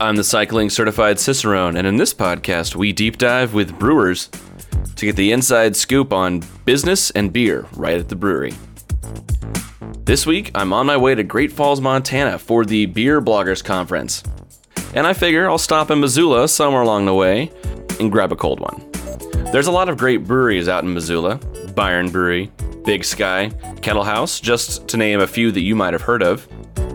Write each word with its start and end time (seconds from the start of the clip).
I'm 0.00 0.16
the 0.16 0.24
cycling 0.24 0.70
certified 0.70 1.20
Cicerone, 1.20 1.76
and 1.76 1.86
in 1.86 1.96
this 1.96 2.12
podcast, 2.12 2.74
we 2.74 2.92
deep 2.92 3.16
dive 3.16 3.54
with 3.54 3.78
brewers 3.78 4.28
to 4.96 5.06
get 5.06 5.14
the 5.14 5.30
inside 5.30 5.76
scoop 5.76 6.12
on 6.12 6.42
business 6.64 7.12
and 7.12 7.32
beer 7.32 7.66
right 7.74 8.00
at 8.00 8.08
the 8.08 8.16
brewery. 8.16 8.54
This 9.98 10.26
week, 10.26 10.50
I'm 10.56 10.72
on 10.72 10.86
my 10.86 10.96
way 10.96 11.14
to 11.14 11.22
Great 11.22 11.52
Falls, 11.52 11.80
Montana 11.80 12.40
for 12.40 12.64
the 12.64 12.86
Beer 12.86 13.22
Bloggers 13.22 13.62
Conference. 13.62 14.24
And 14.94 15.06
I 15.06 15.12
figure 15.12 15.48
I'll 15.48 15.58
stop 15.58 15.92
in 15.92 16.00
Missoula 16.00 16.48
somewhere 16.48 16.82
along 16.82 17.06
the 17.06 17.14
way 17.14 17.52
and 18.00 18.10
grab 18.10 18.32
a 18.32 18.36
cold 18.36 18.58
one. 18.58 18.90
There's 19.52 19.68
a 19.68 19.72
lot 19.72 19.88
of 19.88 19.96
great 19.96 20.24
breweries 20.24 20.68
out 20.68 20.82
in 20.82 20.92
Missoula 20.92 21.38
Bayern 21.74 22.10
Brewery, 22.10 22.50
Big 22.84 23.04
Sky, 23.04 23.50
Kettle 23.80 24.04
House, 24.04 24.40
just 24.40 24.88
to 24.88 24.96
name 24.96 25.20
a 25.20 25.26
few 25.26 25.52
that 25.52 25.62
you 25.62 25.76
might 25.76 25.92
have 25.92 26.02
heard 26.02 26.22
of. 26.22 26.48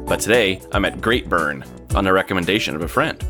But 0.06 0.20
today, 0.20 0.62
I'm 0.74 0.84
at 0.84 1.00
Great 1.00 1.30
Burn 1.30 1.64
on 1.96 2.04
the 2.04 2.14
recommendation 2.14 2.76
of 2.76 2.82
a 2.82 2.88
friend. 2.88 3.24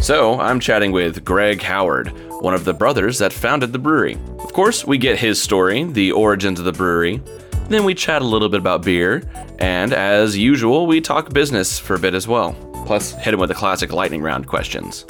So, 0.00 0.38
I'm 0.38 0.60
chatting 0.60 0.92
with 0.92 1.24
Greg 1.24 1.62
Howard, 1.62 2.08
one 2.42 2.54
of 2.54 2.64
the 2.64 2.74
brothers 2.74 3.18
that 3.18 3.32
founded 3.32 3.72
the 3.72 3.78
brewery. 3.78 4.18
Of 4.40 4.52
course, 4.52 4.84
we 4.84 4.98
get 4.98 5.18
his 5.18 5.42
story, 5.42 5.84
the 5.84 6.12
origins 6.12 6.58
of 6.58 6.64
the 6.64 6.72
brewery, 6.72 7.22
then 7.68 7.84
we 7.84 7.94
chat 7.94 8.22
a 8.22 8.24
little 8.24 8.48
bit 8.48 8.60
about 8.60 8.84
beer, 8.84 9.28
and 9.58 9.92
as 9.92 10.38
usual, 10.38 10.86
we 10.86 11.00
talk 11.00 11.32
business 11.32 11.80
for 11.80 11.96
a 11.96 11.98
bit 11.98 12.14
as 12.14 12.28
well. 12.28 12.52
Plus, 12.86 13.12
hit 13.14 13.34
him 13.34 13.40
with 13.40 13.48
the 13.48 13.56
classic 13.56 13.92
lightning 13.92 14.22
round 14.22 14.46
questions. 14.46 15.04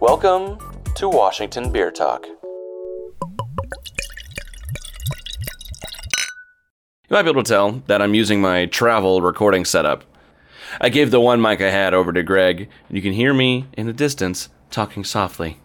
Welcome 0.00 0.58
to 0.94 1.10
Washington 1.10 1.70
Beer 1.70 1.90
Talk. 1.90 2.26
You 7.08 7.10
might 7.10 7.22
be 7.22 7.28
able 7.28 7.42
to 7.42 7.48
tell 7.48 7.72
that 7.86 8.00
I'm 8.00 8.14
using 8.14 8.40
my 8.40 8.64
travel 8.64 9.20
recording 9.20 9.66
setup. 9.66 10.04
I 10.80 10.88
gave 10.88 11.10
the 11.10 11.20
one 11.20 11.40
mic 11.40 11.60
I 11.60 11.70
had 11.70 11.94
over 11.94 12.12
to 12.12 12.22
Greg, 12.22 12.68
and 12.88 12.96
you 12.96 13.02
can 13.02 13.12
hear 13.12 13.32
me 13.32 13.66
in 13.72 13.86
the 13.86 13.92
distance 13.92 14.48
talking 14.70 15.04
softly. 15.04 15.58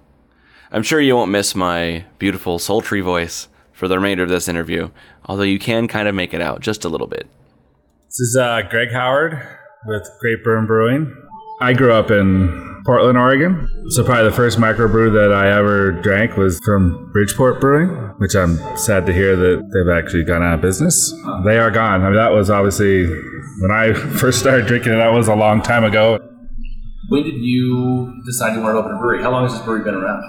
I'm 0.72 0.84
sure 0.84 1.02
you 1.02 1.16
won't 1.16 1.32
miss 1.32 1.56
my 1.56 2.06
beautiful, 2.18 2.60
sultry 2.60 3.02
voice 3.02 3.48
for 3.74 3.88
the 3.88 3.98
remainder 3.98 4.24
of 4.24 4.30
this 4.30 4.48
interview, 4.48 4.90
although 5.26 5.44
you 5.44 5.60
can 5.60 5.88
kind 5.88 6.08
of 6.08 6.16
make 6.16 6.34
it 6.34 6.42
out 6.42 6.62
just 6.62 6.86
a 6.86 6.90
little 6.90 7.08
bit. 7.08 7.28
This 8.06 8.20
is 8.20 8.38
uh, 8.40 8.62
Greg 8.70 8.92
Howard 8.92 9.42
with 9.86 10.08
Great 10.20 10.44
Burn 10.44 10.66
Brewing. 10.66 11.14
I 11.62 11.73
grew 11.73 11.94
up 11.94 12.09
in 12.09 12.81
Portland, 12.86 13.20
Oregon. 13.20 13.70
So 13.90 14.04
probably 14.04 14.23
the 14.23 14.36
first 14.36 14.58
microbrew 14.58 15.14
that 15.14 15.31
I 15.31 15.56
ever 15.56 15.92
drank 15.92 16.36
was 16.36 16.59
from 16.66 17.12
Bridgeport 17.14 17.62
Brewing, 17.62 17.90
which 18.18 18.36
I'm 18.36 18.58
sad 18.76 19.06
to 19.06 19.14
hear 19.14 19.36
that 19.36 19.70
they've 19.72 19.94
actually 19.95 20.23
gone 20.23 20.42
out 20.42 20.56
of 20.56 20.62
business. 20.62 21.14
They 21.45 21.59
are 21.59 21.70
gone. 21.70 22.02
I 22.02 22.06
mean, 22.06 22.16
that 22.16 22.31
was 22.31 22.50
obviously 22.50 23.06
when 23.59 23.70
I 23.72 23.94
first 24.18 24.40
started 24.40 24.66
drinking. 24.66 24.94
That 24.94 25.14
was 25.14 25.28
a 25.28 25.36
long 25.36 25.62
time 25.62 25.84
ago. 25.84 26.18
When 27.09 27.23
did 27.23 27.36
you 27.36 28.22
decide 28.25 28.56
you 28.56 28.62
wanted 28.62 28.73
to 28.73 28.80
open 28.80 28.96
a 28.96 28.98
brewery? 29.00 29.22
How 29.22 29.31
long 29.31 29.44
has 29.44 29.53
this 29.53 29.62
brewery 29.62 29.84
been 29.84 29.94
around? 29.96 30.23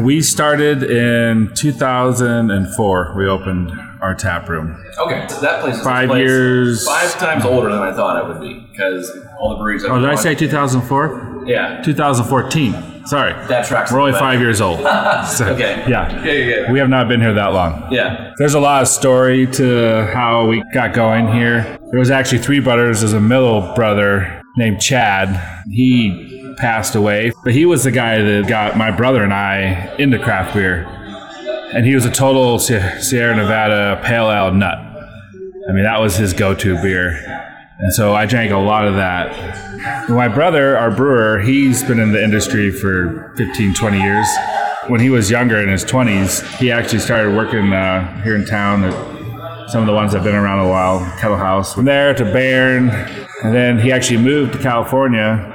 We 0.00 0.20
started 0.20 0.82
in 0.82 1.52
2004. 1.54 3.14
We 3.16 3.26
opened 3.26 3.72
our 4.02 4.14
tap 4.14 4.48
room. 4.48 4.76
Okay, 4.98 5.26
so 5.28 5.40
that 5.40 5.62
place 5.62 5.76
is 5.76 5.82
Five 5.82 6.08
place 6.08 6.20
years. 6.28 6.86
five 6.86 7.18
times 7.18 7.44
older 7.44 7.70
than 7.70 7.78
I 7.80 7.92
thought 7.94 8.22
it 8.22 8.28
would 8.28 8.40
be 8.40 8.60
because 8.70 9.10
all 9.40 9.50
the 9.50 9.56
breweries. 9.56 9.84
Oh, 9.84 9.98
did 9.98 10.08
I 10.10 10.14
say 10.16 10.34
2004? 10.34 11.44
Yeah, 11.46 11.80
2014. 11.82 13.06
Sorry. 13.06 13.32
that 13.48 13.66
tracks. 13.66 13.90
We're 13.90 14.00
only 14.00 14.12
five 14.12 14.40
years 14.40 14.60
old. 14.60 14.80
So, 15.26 15.46
Okay. 15.54 15.84
Yeah. 15.88 16.22
Yeah, 16.24 16.32
yeah, 16.32 16.56
yeah. 16.66 16.72
We 16.72 16.78
have 16.78 16.88
not 16.88 17.08
been 17.08 17.20
here 17.20 17.32
that 17.34 17.52
long. 17.52 17.90
Yeah. 17.92 18.32
There's 18.38 18.54
a 18.54 18.60
lot 18.60 18.82
of 18.82 18.88
story 18.88 19.46
to 19.52 20.06
how 20.12 20.46
we 20.46 20.62
got 20.74 20.92
going 20.94 21.28
here. 21.32 21.78
There 21.90 21.98
was 21.98 22.10
actually 22.10 22.38
three 22.38 22.60
brothers. 22.60 23.00
There's 23.00 23.12
a 23.12 23.20
middle 23.20 23.72
brother 23.74 24.42
named 24.56 24.80
Chad. 24.80 25.64
He 25.70 26.41
passed 26.56 26.94
away, 26.94 27.32
but 27.44 27.52
he 27.52 27.66
was 27.66 27.84
the 27.84 27.90
guy 27.90 28.20
that 28.20 28.48
got 28.48 28.76
my 28.76 28.90
brother 28.90 29.22
and 29.22 29.32
I 29.32 29.94
into 29.96 30.18
craft 30.18 30.54
beer. 30.54 30.84
And 31.74 31.86
he 31.86 31.94
was 31.94 32.04
a 32.04 32.10
total 32.10 32.58
Sierra 32.58 33.34
Nevada 33.34 34.00
pale 34.04 34.30
ale 34.30 34.52
nut. 34.52 34.78
I 34.78 35.72
mean, 35.72 35.84
that 35.84 36.00
was 36.00 36.16
his 36.16 36.32
go-to 36.32 36.80
beer. 36.82 37.10
And 37.78 37.92
so 37.92 38.14
I 38.14 38.26
drank 38.26 38.52
a 38.52 38.58
lot 38.58 38.86
of 38.86 38.94
that. 38.96 40.08
My 40.08 40.28
brother, 40.28 40.76
our 40.76 40.90
brewer, 40.90 41.40
he's 41.40 41.82
been 41.82 41.98
in 41.98 42.12
the 42.12 42.22
industry 42.22 42.70
for 42.70 43.32
15, 43.36 43.74
20 43.74 44.00
years. 44.00 44.28
When 44.88 45.00
he 45.00 45.10
was 45.10 45.30
younger 45.30 45.60
in 45.60 45.68
his 45.68 45.84
20s, 45.84 46.58
he 46.58 46.70
actually 46.70 46.98
started 46.98 47.34
working 47.34 47.72
uh, 47.72 48.22
here 48.22 48.36
in 48.36 48.44
town 48.44 48.84
at 48.84 49.70
some 49.70 49.80
of 49.80 49.86
the 49.86 49.92
ones 49.92 50.12
that 50.12 50.18
have 50.18 50.24
been 50.24 50.34
around 50.34 50.58
a 50.58 50.68
while, 50.68 51.00
Kettle 51.18 51.36
House. 51.36 51.74
From 51.74 51.84
there 51.84 52.12
to 52.14 52.24
Bayern, 52.24 52.90
and 53.42 53.54
then 53.54 53.78
he 53.78 53.90
actually 53.90 54.18
moved 54.18 54.52
to 54.52 54.58
California 54.58 55.51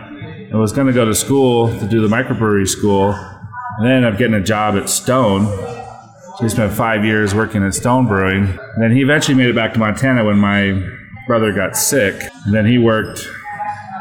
and 0.50 0.60
was 0.60 0.72
going 0.72 0.88
to 0.88 0.94
go 0.94 1.06
to 1.06 1.14
school 1.14 1.68
to 1.80 1.88
do 1.88 2.02
the 2.02 2.08
microbrewery 2.08 2.68
school, 2.68 3.12
and 3.12 3.86
then 3.86 3.92
ended 3.92 4.14
up 4.14 4.18
getting 4.18 4.36
a 4.36 4.44
job 4.44 4.76
at 4.76 4.90
Stone. 4.90 5.46
So 5.46 6.44
he 6.44 6.50
spent 6.50 6.72
five 6.72 7.04
years 7.04 7.34
working 7.34 7.64
at 7.64 7.74
Stone 7.74 8.08
Brewing. 8.08 8.44
And 8.46 8.84
then 8.84 8.92
he 8.92 9.02
eventually 9.02 9.36
made 9.36 9.48
it 9.48 9.56
back 9.56 9.74
to 9.74 9.80
Montana 9.80 10.24
when 10.24 10.38
my 10.38 10.82
brother 11.26 11.52
got 11.52 11.76
sick. 11.76 12.22
And 12.46 12.54
then 12.54 12.66
he 12.66 12.78
worked 12.78 13.28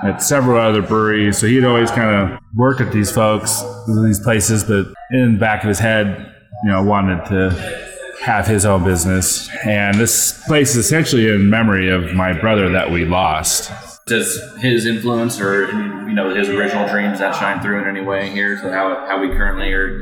at 0.04 0.22
several 0.22 0.60
other 0.60 0.82
breweries. 0.82 1.38
So 1.38 1.46
he'd 1.46 1.64
always 1.64 1.90
kind 1.90 2.14
of 2.14 2.38
worked 2.54 2.80
at 2.80 2.92
these 2.92 3.10
folks, 3.10 3.62
these 4.04 4.20
places, 4.20 4.64
but 4.64 4.86
in 5.10 5.34
the 5.34 5.38
back 5.38 5.62
of 5.62 5.68
his 5.68 5.78
head, 5.78 6.34
you 6.64 6.70
know, 6.70 6.82
wanted 6.82 7.24
to 7.26 7.86
have 8.22 8.46
his 8.46 8.66
own 8.66 8.84
business. 8.84 9.48
And 9.64 9.96
this 9.96 10.42
place 10.46 10.70
is 10.70 10.84
essentially 10.84 11.28
in 11.28 11.48
memory 11.48 11.88
of 11.88 12.14
my 12.14 12.32
brother 12.38 12.68
that 12.70 12.90
we 12.90 13.04
lost. 13.04 13.70
Does 14.08 14.40
his 14.58 14.86
influence 14.86 15.40
or 15.40 15.66
you 15.66 16.12
know 16.12 16.32
his 16.32 16.48
original 16.48 16.86
dreams 16.86 17.18
that 17.18 17.34
shine 17.34 17.60
through 17.60 17.82
in 17.82 17.88
any 17.88 18.00
way 18.00 18.30
here 18.30 18.54
to 18.54 18.72
how 18.72 19.04
how 19.08 19.20
we 19.20 19.30
currently 19.30 19.72
are 19.72 20.00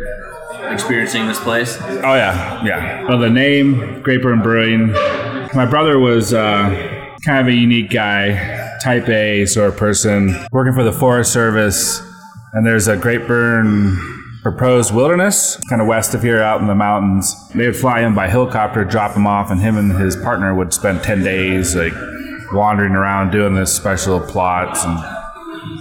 experiencing 0.70 1.26
this 1.26 1.40
place? 1.40 1.78
Oh 1.80 2.14
yeah, 2.14 2.62
yeah. 2.66 3.08
Well, 3.08 3.18
the 3.18 3.30
name 3.30 4.02
Great 4.02 4.20
Burn 4.20 4.42
Brewing. 4.42 4.92
My 5.54 5.64
brother 5.64 5.98
was 5.98 6.34
uh, 6.34 6.68
kind 7.24 7.38
of 7.38 7.46
a 7.46 7.56
unique 7.56 7.88
guy, 7.88 8.76
Type 8.82 9.08
A 9.08 9.46
sort 9.46 9.70
of 9.70 9.78
person, 9.78 10.36
working 10.52 10.74
for 10.74 10.84
the 10.84 10.92
Forest 10.92 11.32
Service. 11.32 12.02
And 12.52 12.66
there's 12.66 12.88
a 12.88 12.98
Great 12.98 13.26
Burn 13.26 13.96
proposed 14.42 14.94
wilderness, 14.94 15.56
kind 15.70 15.80
of 15.80 15.88
west 15.88 16.12
of 16.12 16.22
here, 16.22 16.42
out 16.42 16.60
in 16.60 16.66
the 16.66 16.74
mountains. 16.74 17.34
They 17.54 17.68
would 17.68 17.76
fly 17.76 18.02
him 18.02 18.14
by 18.14 18.28
helicopter, 18.28 18.84
drop 18.84 19.16
him 19.16 19.26
off, 19.26 19.50
and 19.50 19.62
him 19.62 19.78
and 19.78 19.92
his 19.92 20.14
partner 20.14 20.54
would 20.54 20.74
spend 20.74 21.02
ten 21.02 21.24
days 21.24 21.74
like 21.74 21.94
wandering 22.54 22.94
around 22.94 23.30
doing 23.30 23.54
this 23.54 23.74
special 23.74 24.20
plots 24.20 24.84
and 24.84 24.98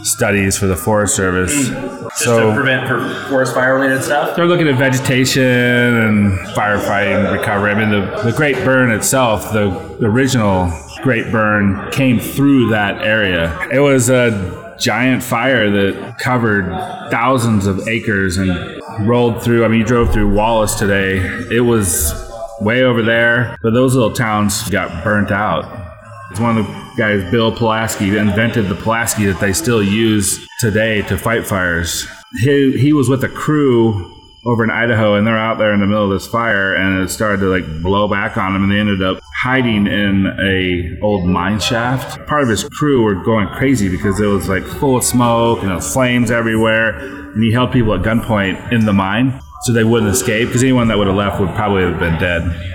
studies 0.05 0.57
for 0.57 0.67
the 0.67 0.75
Forest 0.75 1.15
Service. 1.15 1.69
Mm. 1.69 2.03
Just 2.03 2.25
to 2.25 2.53
prevent 2.53 2.87
for 2.87 3.27
forest 3.29 3.53
fire 3.53 3.75
related 3.75 4.03
stuff. 4.03 4.35
They're 4.35 4.45
looking 4.45 4.67
at 4.67 4.75
vegetation 4.75 5.43
and 5.43 6.37
firefighting 6.49 7.31
recovery. 7.37 7.71
I 7.71 7.75
mean, 7.75 7.89
the, 7.89 8.21
the 8.23 8.31
Great 8.31 8.55
Burn 8.57 8.91
itself, 8.91 9.51
the, 9.51 9.69
the 9.99 10.05
original 10.05 10.71
Great 11.01 11.31
Burn 11.31 11.91
came 11.91 12.19
through 12.19 12.69
that 12.69 13.01
area. 13.01 13.67
It 13.71 13.79
was 13.79 14.09
a 14.09 14.75
giant 14.79 15.23
fire 15.23 15.69
that 15.69 16.17
covered 16.19 16.65
thousands 17.09 17.65
of 17.65 17.87
acres 17.87 18.37
and 18.37 18.81
rolled 19.07 19.41
through. 19.43 19.65
I 19.65 19.67
mean, 19.67 19.79
you 19.79 19.85
drove 19.85 20.13
through 20.13 20.33
Wallace 20.33 20.75
today. 20.75 21.17
It 21.51 21.61
was 21.61 22.13
way 22.61 22.83
over 22.83 23.01
there, 23.01 23.57
but 23.61 23.73
those 23.73 23.95
little 23.95 24.13
towns 24.13 24.69
got 24.69 25.03
burnt 25.03 25.31
out. 25.31 25.92
It's 26.33 26.39
one 26.39 26.57
of 26.57 26.65
the 26.65 26.93
guys, 26.97 27.29
Bill 27.29 27.51
Pulaski, 27.51 28.17
invented 28.17 28.67
the 28.67 28.73
Pulaski 28.73 29.27
that 29.27 29.39
they 29.39 29.53
still 29.53 29.83
use 29.83 30.47
today 30.59 31.03
to 31.03 31.15
fight 31.15 31.45
fires. 31.45 32.07
He, 32.39 32.75
he 32.75 32.91
was 32.91 33.07
with 33.07 33.23
a 33.23 33.29
crew 33.29 34.11
over 34.43 34.63
in 34.63 34.71
Idaho, 34.71 35.13
and 35.13 35.27
they're 35.27 35.37
out 35.37 35.59
there 35.59 35.75
in 35.75 35.79
the 35.79 35.85
middle 35.85 36.05
of 36.05 36.09
this 36.09 36.25
fire, 36.25 36.73
and 36.73 37.03
it 37.03 37.09
started 37.09 37.41
to 37.41 37.51
like 37.51 37.83
blow 37.83 38.07
back 38.07 38.35
on 38.35 38.53
them, 38.53 38.63
and 38.63 38.71
they 38.71 38.79
ended 38.79 39.03
up 39.03 39.19
hiding 39.43 39.85
in 39.85 40.25
a 40.41 40.99
old 41.03 41.27
mine 41.27 41.59
shaft. 41.59 42.25
Part 42.25 42.41
of 42.41 42.49
his 42.49 42.67
crew 42.67 43.03
were 43.03 43.13
going 43.13 43.47
crazy 43.49 43.87
because 43.87 44.19
it 44.19 44.25
was 44.25 44.49
like 44.49 44.63
full 44.63 44.97
of 44.97 45.03
smoke 45.03 45.59
and 45.59 45.67
there 45.67 45.75
was 45.75 45.93
flames 45.93 46.31
everywhere, 46.31 46.97
and 46.97 47.43
he 47.43 47.51
held 47.51 47.71
people 47.71 47.93
at 47.93 48.01
gunpoint 48.01 48.71
in 48.71 48.87
the 48.87 48.93
mine 48.93 49.39
so 49.61 49.71
they 49.71 49.83
wouldn't 49.83 50.11
escape 50.11 50.47
because 50.47 50.63
anyone 50.63 50.87
that 50.87 50.97
would 50.97 51.05
have 51.05 51.15
left 51.15 51.39
would 51.39 51.53
probably 51.53 51.83
have 51.83 51.99
been 51.99 52.19
dead. 52.19 52.72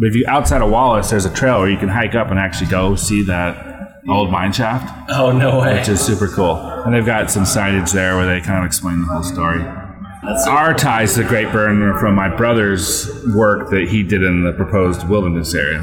But 0.00 0.06
if 0.06 0.14
you 0.16 0.24
outside 0.26 0.62
of 0.62 0.70
Wallace, 0.70 1.10
there's 1.10 1.26
a 1.26 1.34
trail 1.34 1.58
where 1.58 1.68
you 1.68 1.76
can 1.76 1.90
hike 1.90 2.14
up 2.14 2.30
and 2.30 2.38
actually 2.38 2.70
go 2.70 2.96
see 2.96 3.22
that 3.24 3.98
old 4.08 4.30
mine 4.30 4.50
shaft, 4.50 5.10
Oh 5.10 5.30
no 5.30 5.60
way! 5.60 5.78
which 5.78 5.88
is 5.88 6.00
super 6.00 6.26
cool. 6.26 6.56
And 6.56 6.94
they've 6.94 7.04
got 7.04 7.30
some 7.30 7.42
signage 7.42 7.92
there 7.92 8.16
where 8.16 8.26
they 8.26 8.40
kind 8.40 8.60
of 8.60 8.64
explain 8.64 9.02
the 9.02 9.06
whole 9.08 9.22
story. 9.22 9.58
That's 9.58 10.44
so 10.44 10.52
Our 10.52 10.72
ties 10.72 11.16
to 11.16 11.24
Great 11.24 11.52
Burn 11.52 11.82
are 11.82 11.98
from 11.98 12.14
my 12.14 12.34
brother's 12.34 13.10
work 13.34 13.68
that 13.70 13.88
he 13.90 14.02
did 14.02 14.22
in 14.22 14.42
the 14.42 14.52
proposed 14.52 15.06
wilderness 15.06 15.54
area. 15.54 15.82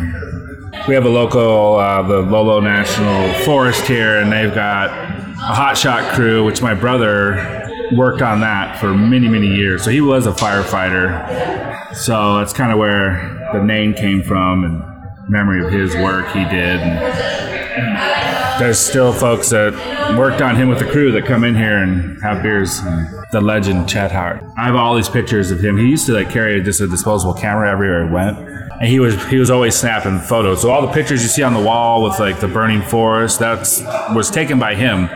We 0.88 0.96
have 0.96 1.06
a 1.06 1.10
local, 1.10 1.76
uh, 1.76 2.02
the 2.02 2.22
Lolo 2.22 2.60
National 2.60 3.32
Forest 3.44 3.86
here, 3.86 4.18
and 4.18 4.32
they've 4.32 4.54
got 4.54 4.90
a 4.90 5.54
hot 5.54 5.78
shot 5.78 6.12
crew, 6.16 6.44
which 6.44 6.60
my 6.64 6.74
brother 6.74 7.68
worked 7.96 8.24
on 8.24 8.40
that 8.42 8.80
for 8.80 8.96
many, 8.96 9.28
many 9.28 9.56
years. 9.56 9.84
So 9.84 9.92
he 9.92 10.02
was 10.02 10.26
a 10.26 10.32
firefighter. 10.32 11.94
So 11.96 12.38
that's 12.40 12.54
kind 12.54 12.72
of 12.72 12.80
where 12.80 13.37
the 13.54 13.64
name 13.64 13.94
came 13.94 14.24
from 14.24 14.64
and 14.64 14.84
memory 15.30 15.66
of 15.66 15.72
his 15.72 15.96
work 15.96 16.28
he 16.28 16.44
did. 16.46 16.80
And 16.80 18.60
there's 18.60 18.80
still 18.80 19.14
folks 19.14 19.50
that 19.50 19.74
worked 20.18 20.42
on 20.42 20.56
him 20.56 20.70
with 20.70 20.80
the 20.80 20.86
crew 20.86 21.12
that 21.12 21.26
come 21.26 21.44
in 21.44 21.56
here 21.56 21.78
and 21.78 22.22
have 22.24 22.42
beers. 22.42 22.80
And 22.80 23.08
The 23.32 23.42
legend 23.42 23.88
Chad 23.88 24.12
Hart. 24.12 24.44
I 24.58 24.66
have 24.66 24.76
all 24.76 24.96
these 24.96 25.10
pictures 25.10 25.52
of 25.52 25.60
him. 25.60 25.78
He 25.78 25.88
used 25.88 26.06
to 26.08 26.14
like 26.14 26.30
carry 26.30 26.62
just 26.64 26.82
a 26.82 26.88
disposable 26.88 27.34
camera 27.34 27.70
everywhere 27.70 28.08
he 28.08 28.14
went. 28.14 28.38
And 28.80 28.88
he 28.88 29.00
was 29.00 29.24
he 29.28 29.38
was 29.38 29.50
always 29.50 29.76
snapping 29.76 30.20
photos. 30.20 30.62
So 30.62 30.72
all 30.72 30.82
the 30.86 30.94
pictures 30.94 31.22
you 31.24 31.30
see 31.30 31.44
on 31.44 31.54
the 31.54 31.62
wall 31.62 32.04
with 32.04 32.20
like 32.20 32.40
the 32.40 32.48
burning 32.48 32.82
forest, 32.82 33.40
that's 33.40 33.82
was 34.14 34.30
taken 34.30 34.60
by 34.60 34.76
him 34.76 35.08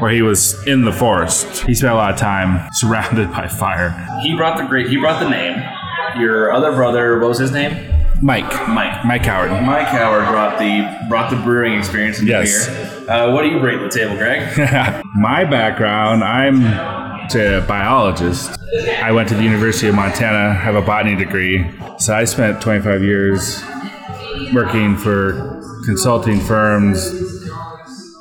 where 0.00 0.10
he 0.10 0.22
was 0.22 0.66
in 0.66 0.84
the 0.84 0.92
forest. 0.92 1.64
He 1.64 1.74
spent 1.74 1.92
a 1.92 1.96
lot 1.96 2.12
of 2.12 2.18
time 2.18 2.68
surrounded 2.72 3.30
by 3.32 3.48
fire. 3.48 3.90
He 4.22 4.36
brought 4.36 4.58
the 4.58 4.64
great. 4.66 4.88
He 4.88 4.96
brought 4.96 5.20
the 5.20 5.28
name. 5.30 5.56
Your 6.16 6.52
other 6.52 6.72
brother, 6.72 7.18
what 7.18 7.28
was 7.28 7.38
his 7.38 7.52
name? 7.52 7.92
Mike. 8.20 8.44
Mike. 8.68 9.04
Mike 9.04 9.24
Howard. 9.24 9.50
Mike 9.64 9.86
Howard 9.86 10.26
brought 10.28 10.58
the 10.58 11.06
brought 11.08 11.30
the 11.30 11.36
brewing 11.36 11.78
experience 11.78 12.18
into 12.18 12.30
Yes. 12.32 12.66
beer. 12.66 13.10
Uh, 13.10 13.32
what 13.32 13.42
do 13.42 13.48
you 13.48 13.60
bring 13.60 13.78
to 13.78 13.84
the 13.84 13.90
table, 13.90 14.16
Greg? 14.16 14.42
My 15.14 15.44
background, 15.44 16.24
I'm 16.24 16.64
a 16.64 17.64
biologist. 17.68 18.58
I 19.02 19.12
went 19.12 19.28
to 19.28 19.34
the 19.34 19.42
University 19.42 19.86
of 19.88 19.94
Montana, 19.94 20.52
have 20.54 20.74
a 20.74 20.82
botany 20.82 21.14
degree. 21.14 21.70
So 21.98 22.14
I 22.14 22.24
spent 22.24 22.60
25 22.60 23.02
years 23.04 23.62
working 24.52 24.96
for 24.96 25.62
consulting 25.84 26.40
firms, 26.40 27.12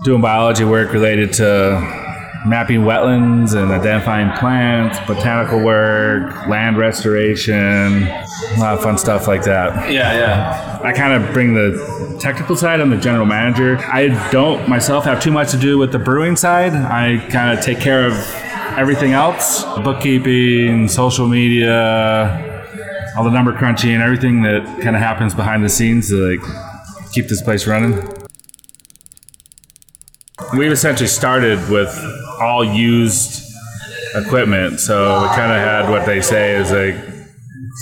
doing 0.04 0.22
biology 0.22 0.64
work 0.66 0.94
related 0.94 1.34
to 1.34 2.06
mapping 2.48 2.82
wetlands 2.82 3.56
and 3.56 3.72
identifying 3.72 4.32
plants, 4.38 4.98
botanical 5.06 5.64
work, 5.64 6.48
land 6.48 6.78
restoration, 6.78 8.08
a 8.08 8.58
lot 8.58 8.74
of 8.74 8.82
fun 8.82 8.98
stuff 8.98 9.28
like 9.28 9.44
that. 9.44 9.92
yeah, 9.92 10.14
yeah. 10.14 10.80
I 10.84 10.94
kind 10.94 11.14
of 11.14 11.34
bring 11.34 11.54
the 11.54 12.18
technical 12.20 12.56
side. 12.56 12.80
I'm 12.80 12.90
the 12.90 12.98
general 12.98 13.26
manager. 13.26 13.78
I 13.80 14.30
don't 14.32 14.68
myself 14.70 15.04
have 15.06 15.22
too 15.22 15.32
much 15.32 15.52
to 15.52 15.58
do 15.58 15.78
with 15.78 15.92
the 15.92 16.00
brewing 16.00 16.36
side. 16.36 16.74
I 16.74 17.18
kind 17.30 17.58
of 17.58 17.64
take 17.64 17.80
care 17.80 18.06
of 18.06 18.14
everything 18.78 19.14
else 19.14 19.64
bookkeeping, 19.84 20.88
social 20.88 21.28
media, 21.28 22.54
all 23.18 23.24
the 23.24 23.32
number 23.32 23.52
crunching, 23.54 23.92
and 23.92 24.04
everything 24.04 24.44
that 24.44 24.64
kind 24.82 24.96
of 24.96 25.02
happens 25.02 25.34
behind 25.34 25.64
the 25.64 25.70
scenes 25.70 26.10
to 26.10 26.16
like 26.16 27.12
keep 27.12 27.28
this 27.28 27.42
place 27.42 27.68
running. 27.68 28.08
We've 30.56 30.72
essentially 30.72 31.08
started 31.08 31.58
with 31.70 31.90
all 32.40 32.64
used 32.64 33.44
equipment, 34.16 34.80
so 34.80 35.22
we 35.22 35.28
kind 35.30 35.52
of 35.52 35.60
had 35.60 35.90
what 35.90 36.06
they 36.06 36.22
say 36.22 36.56
is 36.56 36.72
a 36.72 37.18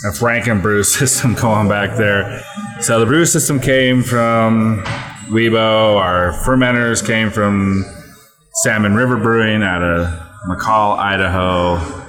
a 0.05 0.55
brew 0.55 0.83
system 0.99 1.33
going 1.35 1.67
back 1.67 1.97
there. 1.97 2.43
So 2.81 2.99
the 2.99 3.05
brew 3.05 3.25
system 3.25 3.59
came 3.59 4.03
from 4.03 4.83
Weibo. 5.29 5.97
Our 5.97 6.33
fermenters 6.45 7.05
came 7.05 7.31
from 7.31 7.85
Salmon 8.63 8.95
River 8.95 9.17
Brewing 9.17 9.63
out 9.63 9.81
of 9.81 10.07
McCall, 10.47 10.97
Idaho. 10.97 12.03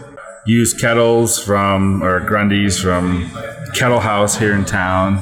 Used 0.46 0.80
kettles 0.80 1.42
from, 1.42 2.02
or 2.02 2.20
Grundy's 2.20 2.80
from 2.80 3.30
Kettle 3.74 3.98
House 4.00 4.36
here 4.36 4.54
in 4.54 4.64
town. 4.64 5.18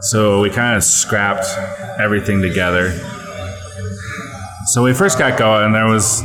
So 0.00 0.40
we 0.40 0.50
kind 0.50 0.76
of 0.76 0.82
scrapped 0.82 1.46
everything 2.00 2.42
together. 2.42 2.90
So 4.66 4.82
we 4.82 4.92
first 4.92 5.18
got 5.18 5.38
going, 5.38 5.72
there 5.72 5.86
was 5.86 6.22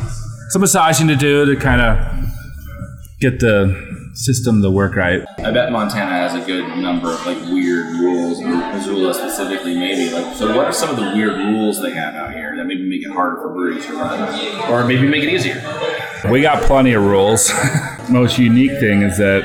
some 0.50 0.62
massaging 0.62 1.07
to 1.07 1.15
do 1.15 1.45
to 1.45 1.56
kind 1.59 1.81
of 1.81 2.25
get 3.19 3.39
the 3.39 3.95
system 4.13 4.62
to 4.62 4.71
work 4.71 4.95
right. 4.95 5.24
I 5.39 5.51
bet 5.51 5.71
Montana 5.71 6.12
has 6.12 6.33
a 6.33 6.45
good 6.45 6.77
number 6.77 7.12
of 7.12 7.25
like 7.25 7.38
weird 7.51 7.88
rules, 7.97 8.42
Missoula 8.42 9.13
specifically, 9.13 9.75
maybe. 9.75 10.12
Like, 10.13 10.36
so 10.36 10.56
what 10.56 10.65
are 10.65 10.74
some 10.74 10.89
of 10.89 10.95
the 10.95 11.12
weird 11.13 11.38
rules 11.38 11.81
they 11.81 11.92
have 11.92 12.15
out 12.15 12.33
here 12.33 12.56
that 12.56 12.65
maybe 12.65 12.83
make 12.83 13.06
it 13.06 13.12
harder 13.12 13.38
for 13.38 13.50
breweries 13.50 13.86
to 13.88 13.94
run, 13.94 14.71
or 14.71 14.86
maybe 14.86 15.07
make 15.07 15.24
it 15.24 15.33
easier? 15.33 15.62
We 16.30 16.42
got 16.42 16.63
plenty 16.63 16.94
of 16.94 17.03
rules. 17.03 17.51
Most 18.09 18.38
unique 18.38 18.80
thing 18.80 19.01
is 19.01 19.18
that 19.18 19.44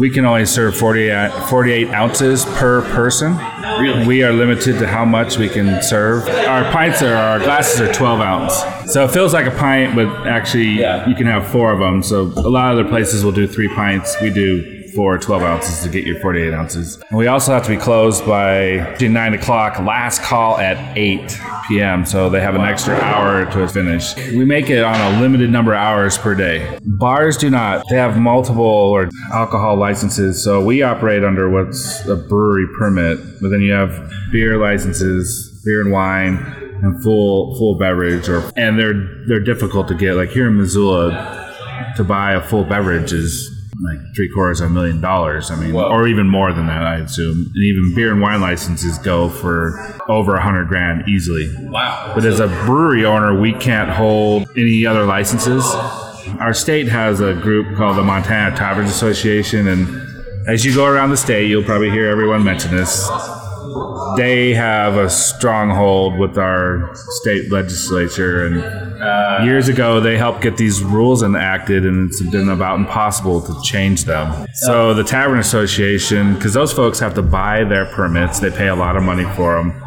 we 0.00 0.10
can 0.10 0.24
only 0.24 0.46
serve 0.46 0.76
48, 0.76 1.30
48 1.48 1.88
ounces 1.90 2.44
per 2.44 2.82
person. 2.92 3.32
Really? 3.80 4.06
We 4.06 4.22
are 4.22 4.32
limited 4.32 4.78
to 4.78 4.86
how 4.86 5.04
much 5.04 5.38
we 5.38 5.48
can 5.48 5.82
serve. 5.82 6.28
Our 6.28 6.70
pints 6.72 7.02
are, 7.02 7.14
our 7.14 7.38
glasses 7.38 7.80
are 7.80 7.92
12 7.92 8.20
ounce. 8.20 8.92
So 8.92 9.04
it 9.04 9.10
feels 9.10 9.32
like 9.32 9.46
a 9.46 9.50
pint, 9.50 9.94
but 9.94 10.26
actually 10.26 10.80
Yeah. 10.80 11.08
you 11.08 11.14
can 11.14 11.26
have 11.26 11.46
four 11.46 11.72
of 11.72 11.78
them. 11.78 12.02
So 12.02 12.22
a 12.36 12.48
lot 12.50 12.72
of 12.72 12.78
other 12.78 12.88
places 12.88 13.24
will 13.24 13.32
do 13.32 13.46
three 13.46 13.68
pints. 13.74 14.16
We 14.20 14.30
do 14.30 14.77
four 14.94 15.18
12 15.18 15.42
ounces 15.42 15.82
to 15.82 15.88
get 15.88 16.04
your 16.04 16.18
48 16.20 16.54
ounces. 16.54 17.02
And 17.10 17.18
we 17.18 17.26
also 17.26 17.52
have 17.52 17.62
to 17.64 17.68
be 17.68 17.76
closed 17.76 18.26
by 18.26 18.96
9 19.00 19.34
o'clock. 19.34 19.78
Last 19.80 20.22
call 20.22 20.58
at 20.58 20.96
8 20.96 21.38
p.m. 21.68 22.04
So 22.04 22.28
they 22.28 22.40
have 22.40 22.54
an 22.54 22.62
extra 22.62 22.96
hour 22.96 23.44
to 23.52 23.68
finish. 23.68 24.16
We 24.16 24.44
make 24.44 24.70
it 24.70 24.82
on 24.82 25.14
a 25.14 25.20
limited 25.20 25.50
number 25.50 25.72
of 25.72 25.78
hours 25.78 26.18
per 26.18 26.34
day. 26.34 26.78
Bars 26.82 27.36
do 27.36 27.50
not. 27.50 27.84
They 27.90 27.96
have 27.96 28.18
multiple 28.18 28.64
or 28.64 29.08
alcohol 29.32 29.76
licenses. 29.76 30.42
So 30.42 30.64
we 30.64 30.82
operate 30.82 31.24
under 31.24 31.50
what's 31.50 32.06
a 32.06 32.16
brewery 32.16 32.66
permit. 32.78 33.18
But 33.40 33.48
then 33.50 33.60
you 33.60 33.72
have 33.72 34.12
beer 34.32 34.58
licenses, 34.58 35.62
beer 35.64 35.80
and 35.80 35.92
wine, 35.92 36.36
and 36.82 37.02
full 37.02 37.56
full 37.58 37.76
beverage. 37.76 38.28
Or 38.28 38.50
and 38.56 38.78
they're 38.78 39.26
they're 39.26 39.40
difficult 39.40 39.88
to 39.88 39.94
get. 39.94 40.14
Like 40.14 40.30
here 40.30 40.48
in 40.48 40.56
Missoula, 40.56 41.46
to 41.96 42.04
buy 42.04 42.34
a 42.34 42.42
full 42.42 42.64
beverage 42.64 43.12
is 43.12 43.57
like 43.80 43.98
three 44.14 44.30
quarters 44.32 44.60
of 44.60 44.70
a 44.70 44.74
million 44.74 45.00
dollars. 45.00 45.50
I 45.50 45.56
mean, 45.60 45.72
Whoa. 45.72 45.88
or 45.88 46.08
even 46.08 46.28
more 46.28 46.52
than 46.52 46.66
that, 46.66 46.82
I 46.82 46.96
assume. 46.96 47.50
And 47.54 47.64
even 47.64 47.94
beer 47.94 48.12
and 48.12 48.20
wine 48.20 48.40
licenses 48.40 48.98
go 48.98 49.28
for 49.28 49.78
over 50.08 50.34
a 50.34 50.42
hundred 50.42 50.68
grand 50.68 51.08
easily. 51.08 51.48
Wow. 51.60 52.12
But 52.14 52.24
as 52.24 52.40
a 52.40 52.48
brewery 52.66 53.04
owner, 53.04 53.38
we 53.38 53.52
can't 53.54 53.90
hold 53.90 54.48
any 54.56 54.84
other 54.86 55.04
licenses. 55.04 55.64
Our 56.40 56.54
state 56.54 56.88
has 56.88 57.20
a 57.20 57.34
group 57.34 57.76
called 57.76 57.96
the 57.96 58.02
Montana 58.02 58.56
Taverns 58.56 58.90
Association, 58.90 59.68
and 59.68 59.88
as 60.48 60.64
you 60.64 60.74
go 60.74 60.84
around 60.84 61.10
the 61.10 61.16
state, 61.16 61.48
you'll 61.48 61.64
probably 61.64 61.90
hear 61.90 62.08
everyone 62.08 62.44
mention 62.44 62.74
this. 62.74 63.08
They 64.16 64.54
have 64.54 64.96
a 64.96 65.08
stronghold 65.08 66.18
with 66.18 66.38
our 66.38 66.90
state 66.94 67.50
legislature, 67.50 68.46
and 68.46 68.62
uh, 69.02 69.40
years 69.44 69.68
ago 69.68 70.00
they 70.00 70.16
helped 70.16 70.42
get 70.42 70.56
these 70.56 70.82
rules 70.82 71.22
enacted, 71.22 71.84
and 71.86 72.08
it's 72.08 72.22
been 72.30 72.48
about 72.48 72.78
impossible 72.78 73.40
to 73.42 73.62
change 73.62 74.04
them. 74.04 74.46
So 74.54 74.94
the 74.94 75.04
Tavern 75.04 75.38
Association, 75.38 76.34
because 76.34 76.54
those 76.54 76.72
folks 76.72 76.98
have 76.98 77.14
to 77.14 77.22
buy 77.22 77.64
their 77.64 77.86
permits, 77.86 78.40
they 78.40 78.50
pay 78.50 78.68
a 78.68 78.76
lot 78.76 78.96
of 78.96 79.02
money 79.02 79.24
for 79.36 79.56
them 79.56 79.82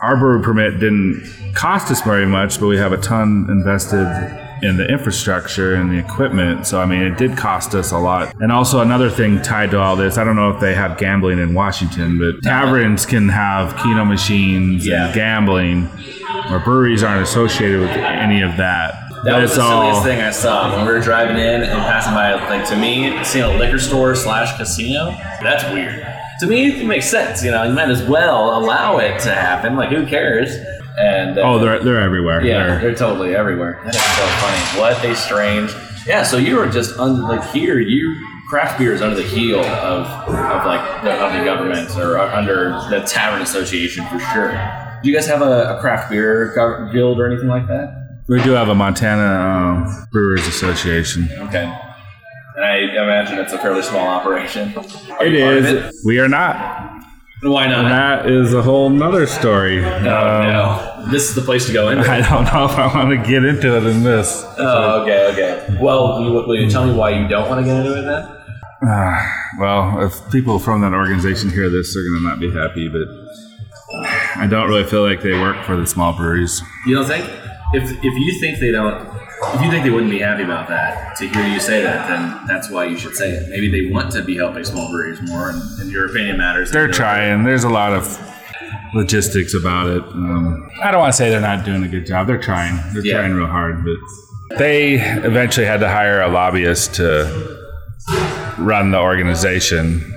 our 0.00 0.16
brewery 0.16 0.42
permit 0.42 0.78
didn't 0.78 1.54
cost 1.54 1.90
us 1.90 2.02
very 2.02 2.26
much, 2.26 2.60
but 2.60 2.66
we 2.66 2.76
have 2.76 2.92
a 2.92 2.98
ton 2.98 3.46
invested 3.50 4.06
in 4.62 4.76
the 4.76 4.86
infrastructure 4.88 5.74
and 5.74 5.90
the 5.90 5.98
equipment. 5.98 6.66
So 6.66 6.80
I 6.80 6.86
mean, 6.86 7.02
it 7.02 7.16
did 7.18 7.36
cost 7.36 7.74
us 7.74 7.92
a 7.92 7.98
lot. 7.98 8.34
And 8.40 8.50
also 8.50 8.80
another 8.80 9.08
thing 9.10 9.40
tied 9.42 9.70
to 9.72 9.78
all 9.80 9.96
this, 9.96 10.18
I 10.18 10.24
don't 10.24 10.36
know 10.36 10.50
if 10.50 10.60
they 10.60 10.74
have 10.74 10.98
gambling 10.98 11.38
in 11.38 11.54
Washington, 11.54 12.18
but 12.18 12.42
taverns 12.42 13.06
can 13.06 13.28
have 13.28 13.76
keno 13.82 14.04
machines 14.04 14.86
Yeah. 14.86 15.06
and 15.06 15.14
gambling, 15.14 15.88
or 16.50 16.58
breweries 16.58 17.02
aren't 17.02 17.22
associated 17.22 17.80
with 17.80 17.90
any 17.90 18.42
of 18.42 18.56
that. 18.56 18.94
That 19.24 19.32
But 19.32 19.42
was 19.42 19.56
the 19.56 19.62
silliest 19.68 19.96
all- 19.98 20.04
thing 20.04 20.20
I 20.20 20.30
saw 20.30 20.76
when 20.76 20.86
we 20.86 20.92
were 20.92 21.00
driving 21.00 21.36
in 21.38 21.62
and 21.62 21.70
passing 21.82 22.14
by. 22.14 22.34
Like 22.34 22.66
to 22.68 22.76
me, 22.76 23.12
seeing 23.24 23.44
a 23.44 23.56
liquor 23.58 23.78
store 23.78 24.14
slash 24.14 24.56
casino, 24.56 25.16
that's 25.42 25.64
weird. 25.72 26.06
To 26.40 26.46
me, 26.46 26.68
it 26.80 26.86
makes 26.86 27.06
sense. 27.10 27.42
You 27.44 27.50
know, 27.50 27.64
you 27.64 27.72
might 27.72 27.88
as 27.90 28.00
well 28.04 28.56
allow 28.62 28.98
it 28.98 29.18
to 29.22 29.30
happen. 29.34 29.74
Like, 29.74 29.88
who 29.88 30.06
cares? 30.06 30.56
And 31.00 31.38
uh, 31.38 31.42
Oh, 31.42 31.58
they're 31.58 31.82
they're 31.82 32.00
everywhere. 32.00 32.42
yeah, 32.44 32.66
They're- 32.66 32.80
they're 32.80 32.94
totally 32.94 33.34
everywhere. 33.36 33.80
That 33.84 33.94
is 33.94 34.02
so 34.02 34.26
funny. 34.42 34.80
What 34.80 35.04
a 35.04 35.14
strange. 35.14 35.72
Yeah, 36.06 36.22
so 36.22 36.36
you 36.38 36.56
were 36.56 36.68
just 36.68 36.98
under 36.98 37.22
like 37.22 37.44
here. 37.50 37.78
You 37.78 38.16
craft 38.48 38.78
beer 38.78 38.92
is 38.94 39.02
under 39.02 39.14
the 39.16 39.22
heel 39.22 39.60
of 39.60 40.06
of 40.06 40.64
like 40.66 41.02
the, 41.04 41.12
of 41.12 41.32
the 41.38 41.44
government 41.44 41.90
or 41.96 42.18
under 42.18 42.70
the 42.90 43.00
tavern 43.06 43.42
association 43.42 44.04
for 44.06 44.18
sure. 44.18 44.50
Do 45.02 45.08
you 45.08 45.14
guys 45.14 45.26
have 45.26 45.42
a, 45.42 45.76
a 45.76 45.80
craft 45.80 46.10
beer 46.10 46.52
gov- 46.56 46.92
guild 46.92 47.20
or 47.20 47.26
anything 47.30 47.48
like 47.48 47.68
that? 47.68 47.94
we 48.26 48.42
do 48.42 48.50
have 48.50 48.68
a 48.68 48.74
Montana 48.74 49.22
um, 49.86 50.06
Brewers 50.12 50.46
Association. 50.46 51.28
Okay. 51.48 51.64
And 52.56 52.64
I 52.64 52.76
imagine 52.78 53.38
it's 53.38 53.52
a 53.52 53.58
fairly 53.58 53.82
small 53.82 54.06
operation. 54.08 54.74
Are 54.76 55.24
It 55.24 55.32
you 55.32 55.40
part 55.44 55.56
of 55.58 55.64
is. 55.64 56.02
We 56.04 56.18
are 56.18 56.28
not. 56.28 56.97
Why 57.42 57.68
not? 57.68 57.88
That 57.88 58.30
is 58.30 58.52
a 58.52 58.62
whole 58.62 58.90
nother 58.90 59.26
story. 59.26 59.84
oh, 59.84 59.88
Um, 59.88 60.02
no. 60.04 61.04
This 61.10 61.28
is 61.28 61.34
the 61.36 61.42
place 61.42 61.66
to 61.66 61.72
go 61.72 61.88
in. 61.90 61.98
I 62.16 62.20
don't 62.28 62.44
know 62.52 62.64
if 62.64 62.72
I 62.78 62.92
want 62.94 63.10
to 63.10 63.30
get 63.30 63.44
into 63.44 63.76
it 63.76 63.84
in 63.86 64.02
this. 64.02 64.44
Oh, 64.58 65.02
okay, 65.02 65.28
okay. 65.32 65.76
Well, 65.80 66.20
you, 66.22 66.32
will 66.32 66.56
you 66.56 66.68
tell 66.68 66.84
me 66.86 66.94
why 66.94 67.10
you 67.10 67.28
don't 67.28 67.48
want 67.48 67.60
to 67.60 67.64
get 67.64 67.76
into 67.86 67.96
it 67.98 68.02
then? 68.02 68.34
Ah, 68.82 69.34
well, 69.58 70.04
if 70.06 70.30
people 70.30 70.58
from 70.58 70.80
that 70.82 70.92
organization 70.92 71.50
hear 71.50 71.68
this, 71.70 71.94
they're 71.94 72.02
going 72.04 72.22
to 72.22 72.28
not 72.28 72.38
be 72.40 72.52
happy, 72.52 72.88
but 72.88 73.08
I 74.36 74.46
don't 74.48 74.68
really 74.68 74.84
feel 74.84 75.02
like 75.02 75.22
they 75.22 75.32
work 75.32 75.64
for 75.64 75.76
the 75.76 75.86
small 75.86 76.12
breweries. 76.16 76.60
You 76.86 76.94
don't 76.96 77.06
think? 77.06 77.24
If 77.74 77.90
if 77.90 78.02
you 78.14 78.40
think 78.40 78.60
they 78.60 78.70
don't, 78.70 79.08
if 79.54 79.62
you 79.62 79.70
think 79.70 79.84
they 79.84 79.90
wouldn't 79.90 80.10
be 80.10 80.18
happy 80.18 80.42
about 80.42 80.68
that, 80.68 81.16
to 81.16 81.28
hear 81.28 81.46
you 81.46 81.60
say 81.60 81.82
that, 81.82 82.08
then 82.08 82.46
that's 82.46 82.70
why 82.70 82.84
you 82.86 82.96
should 82.98 83.14
say 83.14 83.30
it. 83.30 83.48
Maybe 83.48 83.70
they 83.70 83.90
want 83.92 84.10
to 84.12 84.22
be 84.22 84.36
helping 84.36 84.64
small 84.64 84.90
breweries 84.90 85.20
more, 85.22 85.50
and, 85.50 85.62
and 85.80 85.90
your 85.90 86.06
opinion 86.06 86.38
matters. 86.38 86.70
They're 86.70 86.88
trying. 86.90 87.44
There's 87.44 87.64
a 87.64 87.68
lot 87.68 87.92
of 87.92 88.18
logistics 88.94 89.54
about 89.54 89.86
it. 89.88 90.02
Um, 90.02 90.68
I 90.82 90.90
don't 90.90 91.00
want 91.00 91.12
to 91.12 91.16
say 91.16 91.30
they're 91.30 91.40
not 91.40 91.64
doing 91.64 91.84
a 91.84 91.88
good 91.88 92.06
job. 92.06 92.26
They're 92.26 92.40
trying. 92.40 92.76
They're 92.92 93.04
Yeah. 93.04 93.18
trying 93.18 93.34
real 93.34 93.46
hard, 93.46 93.84
but 93.84 94.58
they 94.58 94.94
eventually 94.94 95.66
had 95.66 95.80
to 95.80 95.88
hire 95.88 96.20
a 96.22 96.28
lobbyist 96.28 96.94
to 96.94 97.58
run 98.58 98.90
the 98.90 98.98
organization 98.98 100.14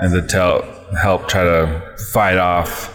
and 0.00 0.12
to 0.12 0.20
tell 0.22 0.62
help 1.00 1.28
try 1.28 1.42
to 1.44 1.82
fight 2.12 2.36
off 2.38 2.90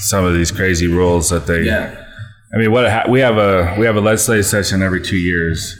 some 0.00 0.24
of 0.24 0.34
these 0.34 0.50
crazy 0.50 0.86
rules 0.86 1.30
that 1.30 1.46
they. 1.46 1.62
Yeah. 1.62 2.04
I 2.52 2.56
mean, 2.56 2.72
what 2.72 2.90
ha- 2.90 3.04
we 3.08 3.20
have 3.20 3.36
a 3.36 3.76
we 3.78 3.84
have 3.84 3.96
a 3.96 4.00
legislative 4.00 4.46
session 4.46 4.82
every 4.82 5.02
two 5.02 5.18
years. 5.18 5.76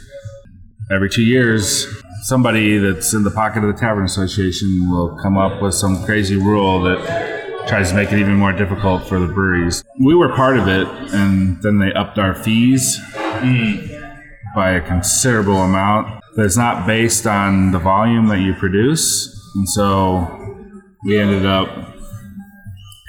Every 0.91 1.09
two 1.09 1.23
years, 1.23 1.87
somebody 2.23 2.77
that's 2.77 3.13
in 3.13 3.23
the 3.23 3.31
pocket 3.31 3.63
of 3.63 3.73
the 3.73 3.79
Tavern 3.79 4.05
Association 4.05 4.89
will 4.89 5.17
come 5.21 5.37
up 5.37 5.61
with 5.61 5.73
some 5.73 6.03
crazy 6.05 6.35
rule 6.35 6.81
that 6.83 7.67
tries 7.67 7.89
to 7.89 7.95
make 7.95 8.11
it 8.11 8.19
even 8.19 8.35
more 8.35 8.51
difficult 8.53 9.07
for 9.07 9.19
the 9.19 9.27
breweries. 9.27 9.83
We 9.99 10.15
were 10.15 10.29
part 10.29 10.57
of 10.57 10.67
it, 10.67 10.87
and 11.13 11.61
then 11.61 11.79
they 11.79 11.93
upped 11.93 12.17
our 12.17 12.33
fees 12.33 12.99
mm. 13.15 14.15
by 14.55 14.71
a 14.71 14.81
considerable 14.81 15.57
amount. 15.57 16.21
But 16.35 16.45
it's 16.45 16.57
not 16.57 16.85
based 16.87 17.25
on 17.27 17.71
the 17.71 17.79
volume 17.79 18.27
that 18.27 18.39
you 18.39 18.53
produce, 18.53 19.27
and 19.55 19.67
so 19.67 20.65
we 21.03 21.19
ended 21.19 21.45
up 21.45 21.98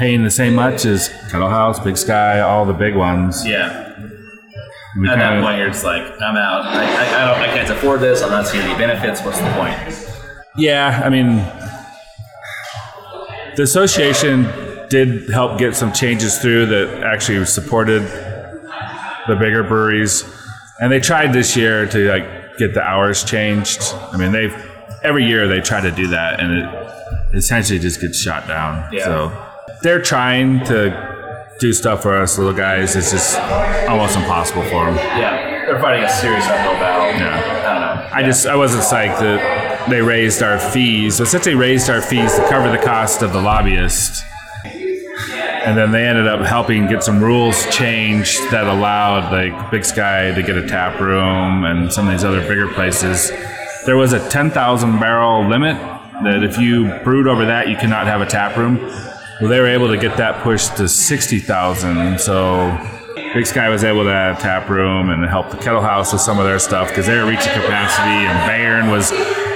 paying 0.01 0.25
the 0.25 0.31
same 0.31 0.55
much 0.55 0.87
as 0.87 1.11
Kettle 1.31 1.51
House, 1.51 1.79
Big 1.79 1.95
Sky, 1.95 2.41
all 2.41 2.65
the 2.65 2.73
big 2.73 2.97
ones. 2.97 3.47
Yeah. 3.47 3.87
We 4.99 5.07
At 5.07 5.19
that 5.19 5.43
point, 5.43 5.59
you're 5.59 5.69
just 5.69 5.85
like, 5.85 6.03
I'm 6.03 6.37
out. 6.37 6.65
I, 6.65 6.85
I, 6.85 7.23
I, 7.23 7.25
don't, 7.27 7.43
I 7.43 7.55
can't 7.55 7.69
afford 7.69 8.01
this. 8.01 8.23
I'm 8.23 8.31
not 8.31 8.49
seeing 8.49 8.65
any 8.65 8.79
benefits. 8.79 9.23
What's 9.23 9.39
the 9.39 9.53
point? 9.53 9.77
Yeah, 10.57 11.03
I 11.05 11.11
mean, 11.11 11.37
the 13.57 13.63
association 13.63 14.89
did 14.89 15.29
help 15.29 15.59
get 15.59 15.77
some 15.77 15.93
changes 15.93 16.39
through 16.39 16.67
that 16.67 17.05
actually 17.05 17.45
supported 17.45 18.01
the 19.29 19.37
bigger 19.37 19.63
breweries, 19.63 20.25
and 20.81 20.91
they 20.91 20.99
tried 20.99 21.35
this 21.35 21.55
year 21.59 21.85
to 21.87 22.11
like 22.11 22.57
get 22.57 22.73
the 22.73 22.83
hours 22.83 23.23
changed. 23.23 23.83
I 24.13 24.17
mean, 24.17 24.33
they've 24.33 24.55
every 25.03 25.27
year 25.27 25.47
they 25.47 25.61
try 25.61 25.83
to 25.83 25.93
do 25.93 26.09
that, 26.09 26.41
and 26.41 26.53
it 26.53 27.37
essentially 27.37 27.79
just 27.79 28.01
gets 28.01 28.19
shot 28.19 28.49
down. 28.49 28.93
Yeah. 28.93 29.05
So 29.05 29.50
they're 29.83 30.03
trying 30.03 30.65
to 30.67 31.55
do 31.59 31.73
stuff 31.73 32.03
for 32.03 32.17
us 32.17 32.39
little 32.39 32.55
guys. 32.55 32.97
It's 32.97 33.11
just 33.11 33.39
almost 33.89 34.17
impossible 34.17 34.63
for 34.65 34.87
them. 34.87 34.97
Yeah. 34.97 35.67
They're 35.67 35.81
fighting 35.81 36.05
a 36.05 36.09
serious 36.09 36.45
uphill 36.47 36.73
battle. 36.75 37.21
Yeah. 37.21 37.37
I 37.37 37.63
don't 37.63 37.81
know. 37.81 38.17
I 38.17 38.23
just 38.23 38.47
I 38.47 38.57
wasn't 38.57 38.83
psyched 38.83 39.21
that 39.21 39.89
they 39.89 40.01
raised 40.01 40.43
our 40.43 40.59
fees. 40.59 41.17
So 41.17 41.25
since 41.25 41.45
they 41.45 41.55
raised 41.55 41.91
our 41.91 42.01
fees 42.01 42.35
to 42.37 42.49
cover 42.49 42.71
the 42.71 42.83
cost 42.83 43.23
of 43.23 43.33
the 43.33 43.41
lobbyist, 43.41 44.25
and 44.65 45.77
then 45.77 45.93
they 45.93 46.07
ended 46.07 46.27
up 46.27 46.41
helping 46.41 46.87
get 46.87 47.05
some 47.05 47.23
rules 47.23 47.67
changed 47.67 48.41
that 48.51 48.67
allowed 48.67 49.31
like 49.31 49.71
Big 49.71 49.85
Sky 49.85 50.33
to 50.33 50.43
get 50.43 50.57
a 50.57 50.67
tap 50.67 50.99
room 51.01 51.65
and 51.65 51.93
some 51.93 52.07
of 52.07 52.13
these 52.13 52.25
other 52.25 52.41
bigger 52.41 52.69
places. 52.73 53.31
There 53.85 53.97
was 53.97 54.13
a 54.13 54.29
ten 54.31 54.51
thousand 54.51 54.99
barrel 54.99 55.47
limit 55.47 55.77
that 56.23 56.43
if 56.43 56.59
you 56.59 56.89
brewed 57.05 57.27
over 57.27 57.45
that, 57.47 57.69
you 57.69 57.77
cannot 57.77 58.07
have 58.07 58.21
a 58.23 58.27
tap 58.27 58.57
room. 58.57 58.79
Well, 59.41 59.49
they 59.49 59.61
were 59.61 59.69
able 59.69 59.89
to 59.89 59.97
get 59.97 60.17
that 60.19 60.43
pushed 60.43 60.77
to 60.77 60.89
sixty 60.89 61.39
thousand. 61.39 62.21
So 62.21 62.77
Big 63.35 63.47
Sky 63.47 63.69
was 63.71 63.85
able 63.85 64.05
to 64.05 64.13
add 64.13 64.37
a 64.37 64.41
tap 64.41 64.69
room 64.69 65.11
and 65.11 65.25
help 65.25 65.51
the 65.51 65.57
Kettle 65.57 65.81
House 65.81 66.13
with 66.13 66.21
some 66.21 66.39
of 66.39 66.45
their 66.45 66.59
stuff 66.59 66.89
because 66.89 67.07
they 67.07 67.17
were 67.17 67.27
reaching 67.27 67.53
capacity. 67.53 68.11
And 68.27 68.39
Bayern 68.51 68.91
was 68.91 69.11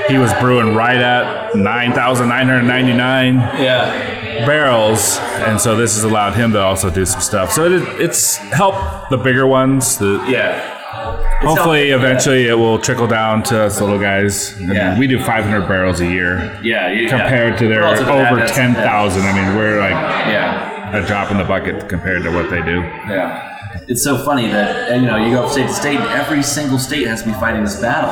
he 0.09 0.17
was 0.19 0.33
brewing 0.35 0.75
right 0.75 0.97
at 0.99 1.55
nine 1.57 1.93
thousand 1.93 2.29
nine 2.29 2.47
hundred 2.47 2.62
ninety 2.62 2.93
nine 2.95 3.37
Yeah. 3.37 4.47
barrels, 4.47 5.19
and 5.47 5.61
so 5.61 5.76
this 5.76 5.95
has 5.95 6.05
allowed 6.05 6.35
him 6.35 6.53
to 6.53 6.61
also 6.61 6.88
do 6.91 7.05
some 7.05 7.21
stuff. 7.21 7.53
So 7.53 7.64
it, 7.64 7.83
it's 8.00 8.37
helped 8.37 9.11
the 9.11 9.17
bigger 9.19 9.47
ones. 9.47 9.99
The, 9.99 10.25
Yeah. 10.29 10.74
Hopefully, 11.46 11.90
eventually, 11.90 12.46
it 12.48 12.54
will 12.54 12.78
trickle 12.78 13.06
down 13.06 13.42
to 13.44 13.62
us 13.64 13.80
little 13.80 13.98
guys. 13.98 14.54
I 14.56 14.60
mean, 14.60 14.74
Yeah. 14.74 14.98
we 14.98 15.06
do 15.06 15.18
500 15.18 15.68
barrels 15.68 16.00
a 16.00 16.06
year 16.06 16.50
Yeah. 16.62 16.88
you- 16.90 17.08
compared 17.08 17.58
to 17.58 17.68
their 17.68 17.80
Relative 17.82 18.08
over 18.08 18.46
10,000. 18.46 19.22
I 19.26 19.32
mean, 19.32 19.56
we're 19.56 19.80
like 19.80 19.90
Yeah. 19.92 20.96
a 20.96 21.02
drop 21.02 21.30
in 21.30 21.38
the 21.38 21.44
bucket 21.44 21.88
compared 21.88 22.22
to 22.24 22.30
what 22.30 22.50
they 22.50 22.62
do. 22.62 22.82
Yeah. 23.08 23.40
It's 23.88 24.02
so 24.02 24.16
funny 24.18 24.48
that 24.50 24.90
uh, 24.92 24.94
you 24.94 25.06
know 25.06 25.16
you 25.16 25.34
go 25.36 25.46
state 25.48 25.66
to 25.66 25.72
state, 25.74 25.98
and 26.00 26.08
every 26.10 26.42
single 26.42 26.78
state 26.78 27.06
has 27.06 27.22
to 27.22 27.28
be 27.28 27.34
fighting 27.34 27.62
this 27.64 27.76
battle. 27.80 28.10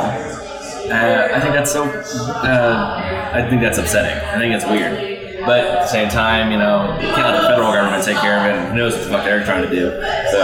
Uh, 0.90 1.28
I 1.34 1.40
think 1.40 1.54
that's 1.54 1.70
so. 1.72 1.84
Uh, 1.84 3.30
I 3.32 3.46
think 3.48 3.62
that's 3.62 3.78
upsetting. 3.78 4.16
I 4.34 4.38
think 4.38 4.52
it's 4.54 4.66
weird. 4.66 4.98
But 5.46 5.60
at 5.60 5.80
the 5.82 5.86
same 5.86 6.08
time, 6.08 6.52
you 6.52 6.58
know, 6.58 6.96
you 7.00 7.08
can't 7.08 7.26
let 7.26 7.40
the 7.40 7.48
federal 7.48 7.72
government 7.72 8.04
take 8.04 8.18
care 8.18 8.38
of 8.38 8.46
it, 8.46 8.54
and 8.58 8.68
who 8.68 8.74
knows 8.76 8.92
what 8.94 9.04
the 9.04 9.10
fuck 9.10 9.24
they're 9.24 9.42
trying 9.44 9.62
to 9.62 9.70
do. 9.70 9.90
So, 10.30 10.40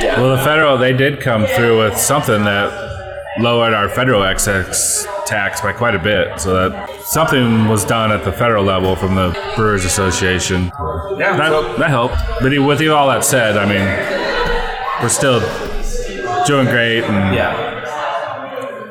yeah. 0.00 0.20
Well, 0.20 0.36
the 0.36 0.42
federal 0.42 0.76
they 0.78 0.92
did 0.92 1.20
come 1.20 1.46
through 1.46 1.78
with 1.84 1.96
something 1.96 2.44
that 2.44 2.94
lowered 3.38 3.74
our 3.74 3.88
federal 3.88 4.22
excess 4.24 5.06
tax 5.26 5.60
by 5.60 5.72
quite 5.72 5.94
a 5.94 5.98
bit, 5.98 6.40
so 6.40 6.54
that 6.54 6.90
something 7.04 7.68
was 7.68 7.84
done 7.84 8.10
at 8.12 8.24
the 8.24 8.32
federal 8.32 8.64
level 8.64 8.96
from 8.96 9.14
the 9.14 9.36
Brewers 9.56 9.84
Association. 9.84 10.70
Yeah, 11.18 11.36
that, 11.36 11.50
so- 11.50 11.76
that 11.78 11.90
helped. 11.90 12.16
But 12.40 12.52
with 12.58 12.80
all 12.88 13.08
that 13.08 13.24
said, 13.24 13.56
I 13.56 13.66
mean, 13.66 15.02
we're 15.02 15.08
still 15.08 15.40
doing 16.46 16.66
great, 16.66 17.02
and 17.04 17.34
yeah. 17.34 17.65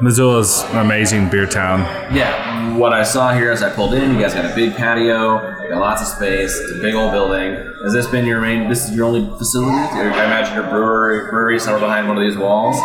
Missoula's 0.01 0.61
an 0.71 0.77
amazing 0.79 1.29
beer 1.29 1.45
town. 1.45 1.79
Yeah, 2.13 2.75
what 2.77 2.91
I 2.93 3.03
saw 3.03 3.33
here 3.33 3.51
as 3.51 3.63
I 3.63 3.73
pulled 3.73 3.93
in, 3.93 4.13
you 4.13 4.19
guys 4.19 4.33
got 4.33 4.49
a 4.49 4.53
big 4.53 4.75
patio, 4.75 5.35
you 5.63 5.69
got 5.69 5.79
lots 5.79 6.01
of 6.01 6.07
space, 6.07 6.57
it's 6.59 6.71
a 6.73 6.81
big 6.81 6.93
old 6.95 7.11
building. 7.11 7.55
Has 7.83 7.93
this 7.93 8.05
been 8.07 8.25
your 8.25 8.41
main? 8.41 8.67
This 8.69 8.89
is 8.89 8.95
your 8.95 9.05
only 9.05 9.25
facility? 9.37 9.71
I 9.77 10.25
imagine 10.25 10.53
your 10.55 10.63
brewery, 10.69 11.29
brewery 11.29 11.59
somewhere 11.59 11.79
behind 11.81 12.07
one 12.07 12.17
of 12.17 12.23
these 12.23 12.37
walls. 12.37 12.75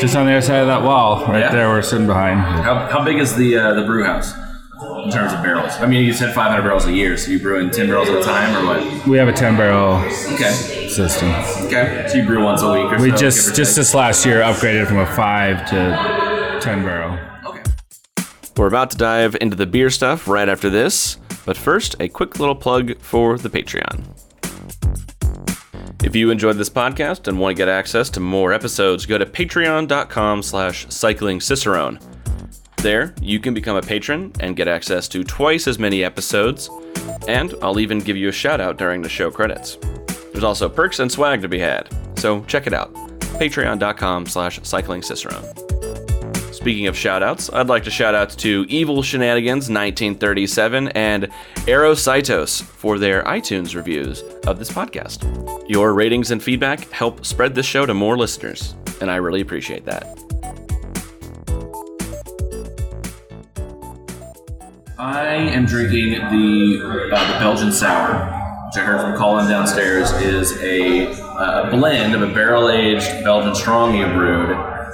Just 0.00 0.16
on 0.16 0.26
the 0.26 0.32
other 0.32 0.40
side 0.40 0.60
of 0.60 0.68
that 0.68 0.82
wall, 0.82 1.26
right 1.26 1.40
Yeah. 1.40 1.52
there, 1.52 1.68
we're 1.68 1.82
sitting 1.82 2.06
behind. 2.06 2.40
How, 2.40 2.88
how 2.88 3.04
big 3.04 3.18
is 3.18 3.36
the 3.36 3.56
uh, 3.58 3.74
the 3.74 3.82
brew 3.84 4.04
house 4.04 4.32
in 5.06 5.12
terms 5.12 5.32
of 5.32 5.42
barrels? 5.42 5.72
I 5.80 5.86
mean, 5.86 6.04
you 6.04 6.12
said 6.12 6.34
500 6.34 6.62
barrels 6.62 6.84
a 6.86 6.92
year, 6.92 7.16
so 7.16 7.30
you 7.30 7.38
brewing 7.40 7.70
10 7.70 7.86
barrels 7.86 8.08
at 8.08 8.18
a 8.18 8.22
time, 8.22 8.54
or 8.56 8.66
what? 8.66 9.06
We 9.06 9.16
have 9.18 9.28
a 9.28 9.32
10 9.32 9.56
barrel 9.56 9.94
Okay, 10.34 10.52
system. 10.88 11.30
okay. 11.66 12.06
So 12.08 12.16
you 12.18 12.26
brew 12.26 12.42
once 12.44 12.62
a 12.62 12.72
week, 12.72 12.92
or 12.92 13.00
We 13.02 13.10
so, 13.10 13.16
just 13.16 13.48
or 13.50 13.54
just 13.54 13.76
this 13.76 13.94
last 13.94 14.26
year 14.26 14.40
upgraded 14.40 14.86
from 14.86 14.98
a 14.98 15.06
five 15.06 15.64
to 15.70 16.58
10 16.60 16.82
barrel. 16.84 17.18
Okay. 17.46 17.62
We're 18.56 18.66
about 18.68 18.90
to 18.90 18.96
dive 18.96 19.36
into 19.40 19.56
the 19.56 19.66
beer 19.66 19.90
stuff 19.90 20.26
right 20.28 20.48
after 20.48 20.68
this, 20.70 21.16
but 21.44 21.56
first, 21.56 21.96
a 22.00 22.08
quick 22.08 22.38
little 22.38 22.54
plug 22.56 22.98
for 23.00 23.38
the 23.38 23.48
Patreon. 23.50 24.04
If 26.04 26.14
you 26.14 26.30
enjoyed 26.30 26.56
this 26.56 26.70
podcast 26.70 27.26
and 27.26 27.38
want 27.40 27.56
to 27.56 27.60
get 27.60 27.68
access 27.68 28.10
to 28.10 28.20
more 28.20 28.52
episodes, 28.52 29.06
go 29.06 29.18
to 29.18 29.26
patreon.com 29.26 30.42
slash 30.42 30.86
cyclingcicerone. 30.86 32.00
There, 32.86 33.12
you 33.20 33.40
can 33.40 33.52
become 33.52 33.76
a 33.76 33.82
patron 33.82 34.30
and 34.38 34.54
get 34.54 34.68
access 34.68 35.08
to 35.08 35.24
twice 35.24 35.66
as 35.66 35.76
many 35.76 36.04
episodes, 36.04 36.70
and 37.26 37.52
I'll 37.60 37.80
even 37.80 37.98
give 37.98 38.16
you 38.16 38.28
a 38.28 38.32
shout 38.32 38.60
out 38.60 38.78
during 38.78 39.02
the 39.02 39.08
show 39.08 39.28
credits. 39.28 39.76
There's 40.30 40.44
also 40.44 40.68
perks 40.68 41.00
and 41.00 41.10
swag 41.10 41.42
to 41.42 41.48
be 41.48 41.58
had, 41.58 41.88
so 42.16 42.44
check 42.44 42.68
it 42.68 42.72
out. 42.72 42.94
Patreon.com 43.40 44.26
slash 44.26 44.60
cyclingcicerone. 44.60 46.54
Speaking 46.54 46.86
of 46.86 46.94
shoutouts, 46.94 47.52
I'd 47.52 47.66
like 47.66 47.82
to 47.82 47.90
shout 47.90 48.14
out 48.14 48.30
to 48.38 48.64
Evil 48.68 49.02
Shenanigans 49.02 49.68
1937 49.68 50.86
and 50.90 51.24
Aerosaitos 51.66 52.62
for 52.62 53.00
their 53.00 53.24
iTunes 53.24 53.74
reviews 53.74 54.22
of 54.46 54.60
this 54.60 54.70
podcast. 54.70 55.24
Your 55.68 55.92
ratings 55.92 56.30
and 56.30 56.40
feedback 56.40 56.88
help 56.92 57.26
spread 57.26 57.52
this 57.52 57.66
show 57.66 57.84
to 57.84 57.94
more 57.94 58.16
listeners, 58.16 58.76
and 59.00 59.10
I 59.10 59.16
really 59.16 59.40
appreciate 59.40 59.84
that. 59.86 60.25
I 64.98 65.34
am 65.34 65.66
drinking 65.66 66.12
the 66.12 66.80
uh, 67.12 67.32
the 67.32 67.38
Belgian 67.38 67.70
sour, 67.72 68.14
which 68.66 68.76
I 68.82 68.86
heard 68.86 69.00
from 69.02 69.14
Colin 69.16 69.48
downstairs 69.48 70.10
is 70.12 70.56
a 70.62 71.08
uh, 71.22 71.70
blend 71.70 72.14
of 72.14 72.22
a 72.22 72.32
barrel 72.32 72.70
aged 72.70 73.06
Belgian 73.22 73.54
strong 73.54 73.94
you 73.94 74.06
brewed, 74.06 74.50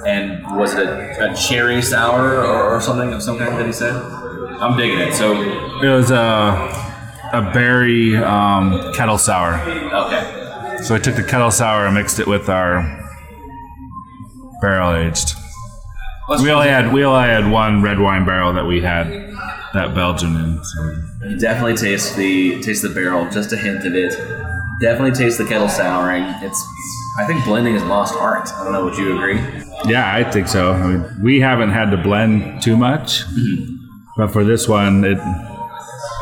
and 0.07 0.45
was 0.57 0.75
it 0.75 0.87
a, 0.89 1.31
a 1.33 1.37
cherry 1.37 1.81
sour 1.81 2.39
or, 2.45 2.75
or 2.75 2.81
something 2.81 3.13
of 3.13 3.23
some 3.23 3.39
kind 3.39 3.57
that 3.59 3.67
he 3.67 3.73
said? 3.73 3.95
I'm 3.95 4.77
digging 4.77 4.99
it. 4.99 5.15
So 5.15 5.41
It 5.81 5.89
was 5.89 6.11
a 6.11 6.91
a 7.33 7.43
berry 7.53 8.17
um, 8.17 8.93
kettle 8.95 9.19
sour. 9.19 9.55
okay, 9.55 10.79
So 10.83 10.95
I 10.97 10.99
took 10.99 11.15
the 11.15 11.23
kettle 11.23 11.51
sour 11.53 11.87
and 11.87 11.95
mixed 11.95 12.19
it 12.19 12.27
with 12.27 12.49
our 12.49 12.83
barrel 14.61 14.95
aged. 14.97 15.33
Let's- 16.29 16.43
We 16.43 16.51
only 16.51 16.69
had 16.69 16.93
we 16.93 17.05
only 17.05 17.29
had 17.29 17.49
one 17.51 17.83
red 17.83 18.01
wine 18.01 18.25
barrel 18.25 18.53
that 18.55 18.67
we 18.67 18.81
had 18.81 19.22
that 19.75 19.95
Belgian 19.95 20.37
in. 20.37 20.65
So 20.65 20.95
You 21.29 21.39
definitely 21.39 21.77
taste 21.77 22.17
the 22.17 22.61
taste 22.63 22.83
the 22.83 22.89
barrel, 22.91 23.29
just 23.31 23.53
a 23.53 23.57
hint 23.57 23.85
of 23.87 23.95
it. 23.95 24.11
Definitely 24.81 25.13
taste 25.13 25.39
the 25.39 25.45
kettle 25.45 25.69
souring. 25.69 26.25
It's 26.43 26.67
I 27.19 27.27
think 27.27 27.45
blending 27.45 27.75
is 27.75 27.83
lost 27.85 28.15
art. 28.15 28.49
I 28.55 28.65
don't 28.65 28.73
know. 28.73 28.85
Would 28.85 28.97
you 28.97 29.15
agree? 29.17 29.37
yeah, 29.87 30.15
I 30.15 30.25
think 30.31 30.49
so. 30.49 30.73
I 30.73 30.87
mean, 30.87 31.23
we 31.23 31.41
haven't 31.41 31.71
had 31.71 31.91
to 31.91 31.97
blend 31.97 32.63
too 32.63 32.77
much, 32.77 33.25
mm-hmm. 33.27 33.77
but 34.17 34.29
for 34.33 34.45
this 34.45 34.67
one, 34.69 35.05
it 35.05 35.19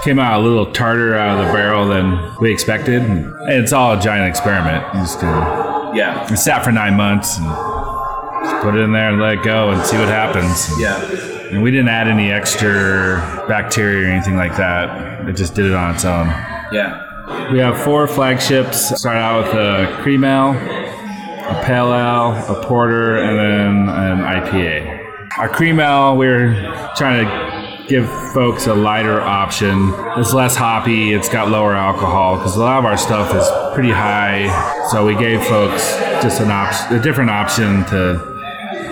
came 0.02 0.18
out 0.18 0.40
a 0.40 0.42
little 0.42 0.72
tartar 0.72 1.14
out 1.14 1.38
of 1.38 1.46
the 1.46 1.52
barrel 1.52 1.86
than 1.86 2.18
we 2.40 2.50
expected. 2.52 3.02
And 3.02 3.32
it's 3.62 3.72
all 3.72 3.92
a 3.98 4.00
giant 4.00 4.28
experiment. 4.28 4.82
Just 4.94 5.20
Yeah. 5.22 6.26
it 6.32 6.36
sat 6.36 6.64
for 6.64 6.72
nine 6.72 6.94
months 6.96 7.36
and 7.38 7.46
just 7.46 8.62
put 8.62 8.74
it 8.74 8.80
in 8.80 8.92
there 8.92 9.10
and 9.10 9.20
let 9.20 9.34
it 9.34 9.44
go 9.44 9.70
and 9.70 9.84
see 9.86 9.98
what 9.98 10.08
happens. 10.08 10.70
Yeah. 10.80 11.39
And 11.50 11.62
we 11.62 11.72
didn't 11.72 11.88
add 11.88 12.06
any 12.06 12.30
extra 12.30 13.44
bacteria 13.48 14.06
or 14.06 14.10
anything 14.10 14.36
like 14.36 14.56
that. 14.56 15.28
It 15.28 15.34
just 15.34 15.54
did 15.54 15.66
it 15.66 15.74
on 15.74 15.94
its 15.94 16.04
own. 16.04 16.28
Yeah. 16.72 17.50
We 17.52 17.58
have 17.58 17.76
four 17.80 18.06
flagships. 18.06 18.96
Start 18.96 19.16
out 19.16 19.44
with 19.44 19.54
a 19.54 19.98
cream 20.02 20.22
ale, 20.22 20.50
a 20.50 21.62
pale 21.64 21.92
ale, 21.92 22.32
a 22.48 22.62
porter, 22.64 23.18
and 23.18 23.36
then 23.36 23.88
an 23.94 24.18
IPA. 24.20 25.00
Our 25.38 25.48
cream 25.48 25.80
ale, 25.80 26.16
we're 26.16 26.54
trying 26.96 27.26
to 27.26 27.86
give 27.88 28.08
folks 28.32 28.68
a 28.68 28.74
lighter 28.74 29.20
option. 29.20 29.92
It's 30.16 30.32
less 30.32 30.54
hoppy. 30.54 31.12
It's 31.12 31.28
got 31.28 31.48
lower 31.48 31.74
alcohol 31.74 32.36
because 32.36 32.56
a 32.56 32.60
lot 32.60 32.78
of 32.78 32.84
our 32.84 32.96
stuff 32.96 33.34
is 33.34 33.74
pretty 33.74 33.90
high. 33.90 34.86
So 34.90 35.04
we 35.04 35.16
gave 35.16 35.42
folks 35.44 35.96
just 36.22 36.40
an 36.40 36.52
option, 36.52 36.96
a 36.96 37.02
different 37.02 37.30
option 37.30 37.84
to 37.86 38.39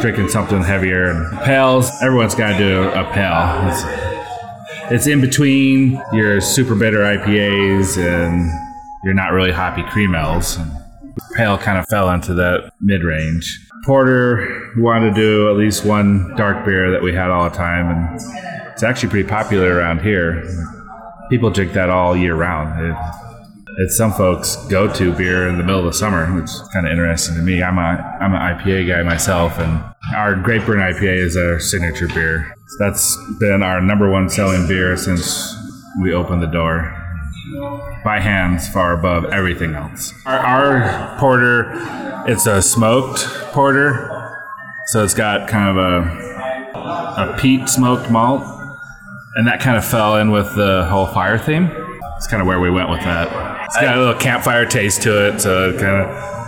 drinking 0.00 0.28
something 0.28 0.62
heavier. 0.62 1.11
And 1.11 1.38
everyone's 2.02 2.35
got 2.35 2.52
to 2.52 2.59
do 2.59 2.83
a 2.88 3.05
pale. 3.12 3.69
It's, 3.69 4.93
it's 4.93 5.07
in 5.07 5.21
between 5.21 6.00
your 6.12 6.40
super 6.40 6.75
bitter 6.75 6.99
IPAs 6.99 7.99
and 7.99 8.50
your 9.05 9.14
not 9.14 9.33
really 9.33 9.52
hoppy 9.52 9.83
cream 9.85 10.14
ales. 10.14 10.59
Pale 11.35 11.59
kind 11.59 11.78
of 11.78 11.87
fell 11.88 12.11
into 12.11 12.35
that 12.35 12.73
mid 12.81 13.02
range. 13.02 13.67
Porter, 13.85 14.73
wanted 14.76 15.11
to 15.11 15.14
do 15.14 15.50
at 15.50 15.57
least 15.57 15.85
one 15.85 16.35
dark 16.37 16.64
beer 16.64 16.90
that 16.90 17.02
we 17.02 17.12
had 17.14 17.31
all 17.31 17.49
the 17.49 17.57
time, 17.57 17.87
and 17.90 18.21
it's 18.73 18.83
actually 18.83 19.09
pretty 19.09 19.28
popular 19.28 19.75
around 19.75 20.00
here. 20.00 20.45
People 21.31 21.50
drink 21.50 21.73
that 21.73 21.90
all 21.90 22.17
year 22.17 22.35
round. 22.35 22.85
It, 22.85 23.28
it's 23.81 23.97
some 23.97 24.13
folks' 24.13 24.57
go-to 24.67 25.13
beer 25.13 25.49
in 25.49 25.57
the 25.57 25.63
middle 25.63 25.79
of 25.79 25.87
the 25.87 25.93
summer, 25.93 26.27
which 26.35 26.51
is 26.51 26.69
kind 26.73 26.85
of 26.85 26.91
interesting 26.91 27.37
to 27.37 27.43
me. 27.43 27.63
I'm 27.63 27.79
a 27.79 28.19
I'm 28.21 28.35
an 28.35 28.41
IPA 28.41 28.89
guy 28.89 29.03
myself, 29.05 29.59
and 29.59 29.83
our 30.17 30.35
Great 30.35 30.67
Burn 30.67 30.81
IPA 30.81 31.17
is 31.17 31.37
our 31.37 31.61
signature 31.61 32.09
beer. 32.09 32.55
That's 32.81 33.17
been 33.39 33.63
our 33.63 33.81
number 33.81 34.11
one 34.11 34.29
selling 34.29 34.67
beer 34.67 34.97
since 34.97 35.55
we 36.03 36.13
opened 36.13 36.43
the 36.43 36.49
door. 36.49 36.95
By 38.05 38.21
hands, 38.21 38.69
far 38.69 38.93
above 38.93 39.25
everything 39.27 39.75
else. 39.75 40.13
Our, 40.27 40.39
our 40.39 41.19
porter, 41.19 41.73
it's 42.27 42.47
a 42.47 42.61
smoked 42.61 43.25
porter, 43.53 44.37
so 44.89 45.03
it's 45.05 45.15
got 45.15 45.49
kind 45.49 45.79
of 45.79 45.85
a 45.85 46.29
a 46.75 47.39
peat 47.39 47.69
smoked 47.69 48.11
malt, 48.11 48.43
and 49.37 49.47
that 49.47 49.61
kind 49.61 49.77
of 49.77 49.85
fell 49.85 50.17
in 50.17 50.33
with 50.33 50.55
the 50.57 50.85
whole 50.87 51.07
fire 51.07 51.39
theme. 51.39 51.71
It's 52.17 52.27
kind 52.27 52.41
of 52.41 52.49
where 52.49 52.59
we 52.59 52.71
went 52.71 52.91
with 52.91 53.01
that. 53.01 53.48
It's 53.69 53.77
got 53.77 53.97
a 53.97 54.01
little 54.01 54.15
campfire 54.19 54.65
taste 54.65 55.03
to 55.03 55.29
it, 55.29 55.41
so 55.41 55.69
it 55.71 55.79
kind 55.79 56.03
of 56.03 56.39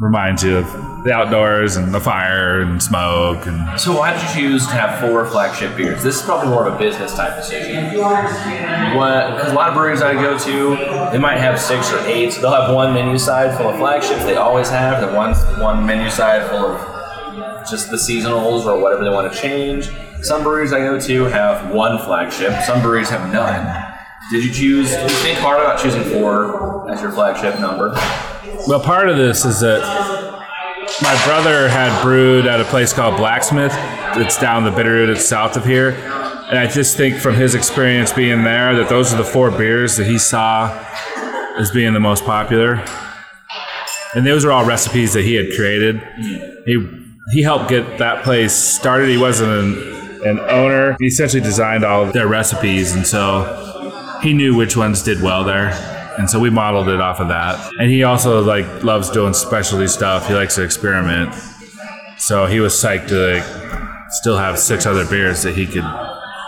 reminds 0.00 0.42
you 0.42 0.56
of 0.56 1.04
the 1.04 1.12
outdoors 1.12 1.76
and 1.76 1.94
the 1.94 2.00
fire 2.00 2.60
and 2.62 2.82
smoke 2.82 3.46
and 3.46 3.80
So 3.80 3.96
why 3.96 4.12
did 4.12 4.22
you 4.22 4.50
choose 4.50 4.66
to 4.66 4.72
have 4.72 5.00
four 5.00 5.24
flagship 5.26 5.76
beers? 5.76 6.02
This 6.02 6.16
is 6.16 6.22
probably 6.22 6.48
more 6.48 6.66
of 6.66 6.74
a 6.74 6.78
business 6.78 7.14
type 7.14 7.36
decision. 7.36 7.96
What? 7.96 9.34
Because 9.34 9.52
a 9.52 9.54
lot 9.54 9.68
of 9.68 9.74
breweries 9.74 10.02
I 10.02 10.14
go 10.14 10.36
to, 10.36 11.10
they 11.12 11.18
might 11.18 11.38
have 11.38 11.60
six 11.60 11.92
or 11.92 12.00
eight. 12.06 12.32
They'll 12.40 12.50
have 12.50 12.74
one 12.74 12.92
menu 12.92 13.18
side 13.18 13.56
full 13.56 13.68
of 13.68 13.76
flagships. 13.76 14.24
They 14.24 14.34
always 14.34 14.68
have. 14.70 15.00
Then 15.00 15.14
one 15.14 15.34
one 15.60 15.86
menu 15.86 16.10
side 16.10 16.50
full 16.50 16.66
of 16.66 17.70
just 17.70 17.90
the 17.90 17.96
seasonals 17.96 18.66
or 18.66 18.80
whatever 18.82 19.04
they 19.04 19.10
want 19.10 19.32
to 19.32 19.38
change. 19.38 19.88
Some 20.22 20.42
breweries 20.42 20.72
I 20.72 20.80
go 20.80 20.98
to 20.98 21.24
have 21.26 21.72
one 21.72 21.98
flagship. 21.98 22.60
Some 22.64 22.82
breweries 22.82 23.10
have 23.10 23.32
none. 23.32 23.91
Did 24.32 24.44
you 24.44 24.50
choose? 24.50 24.90
Did 24.90 25.10
you 25.10 25.16
think 25.18 25.38
hard 25.40 25.60
about 25.60 25.78
choosing 25.78 26.04
four 26.04 26.90
as 26.90 27.02
your 27.02 27.12
flagship 27.12 27.60
number? 27.60 27.92
Well, 28.66 28.80
part 28.80 29.10
of 29.10 29.18
this 29.18 29.44
is 29.44 29.60
that 29.60 29.82
my 31.02 31.24
brother 31.26 31.68
had 31.68 32.02
brewed 32.02 32.46
at 32.46 32.58
a 32.58 32.64
place 32.64 32.94
called 32.94 33.18
Blacksmith. 33.18 33.74
It's 34.16 34.38
down 34.38 34.64
the 34.64 34.70
Bitterroot. 34.70 35.10
It's 35.10 35.26
south 35.26 35.58
of 35.58 35.66
here. 35.66 35.90
And 36.48 36.58
I 36.58 36.66
just 36.66 36.96
think 36.96 37.16
from 37.16 37.34
his 37.34 37.54
experience 37.54 38.10
being 38.10 38.42
there 38.42 38.74
that 38.76 38.88
those 38.88 39.12
are 39.12 39.18
the 39.18 39.24
four 39.24 39.50
beers 39.50 39.98
that 39.98 40.06
he 40.06 40.18
saw 40.18 40.82
as 41.58 41.70
being 41.70 41.92
the 41.92 42.00
most 42.00 42.24
popular. 42.24 42.82
And 44.14 44.26
those 44.26 44.46
are 44.46 44.52
all 44.52 44.64
recipes 44.64 45.12
that 45.12 45.24
he 45.24 45.34
had 45.34 45.54
created. 45.54 46.02
He 46.64 46.88
he 47.34 47.42
helped 47.42 47.68
get 47.68 47.98
that 47.98 48.24
place 48.24 48.54
started. 48.54 49.10
He 49.10 49.18
wasn't 49.18 49.50
an, 49.52 50.26
an 50.26 50.40
owner. 50.40 50.96
He 50.98 51.08
essentially 51.08 51.42
designed 51.42 51.84
all 51.84 52.06
their 52.06 52.28
recipes, 52.28 52.94
and 52.94 53.06
so 53.06 53.71
he 54.22 54.32
knew 54.32 54.54
which 54.54 54.76
ones 54.76 55.02
did 55.02 55.20
well 55.20 55.44
there. 55.44 55.70
And 56.18 56.28
so 56.28 56.38
we 56.38 56.50
modeled 56.50 56.88
it 56.88 57.00
off 57.00 57.20
of 57.20 57.28
that. 57.28 57.72
And 57.78 57.90
he 57.90 58.04
also 58.04 58.42
like 58.42 58.84
loves 58.84 59.10
doing 59.10 59.34
specialty 59.34 59.88
stuff. 59.88 60.28
He 60.28 60.34
likes 60.34 60.54
to 60.56 60.62
experiment. 60.62 61.34
So 62.18 62.46
he 62.46 62.60
was 62.60 62.74
psyched 62.74 63.08
to 63.08 63.34
like 63.34 64.10
still 64.10 64.36
have 64.36 64.58
six 64.58 64.86
other 64.86 65.06
beers 65.06 65.42
that 65.42 65.54
he 65.54 65.66
could 65.66 65.84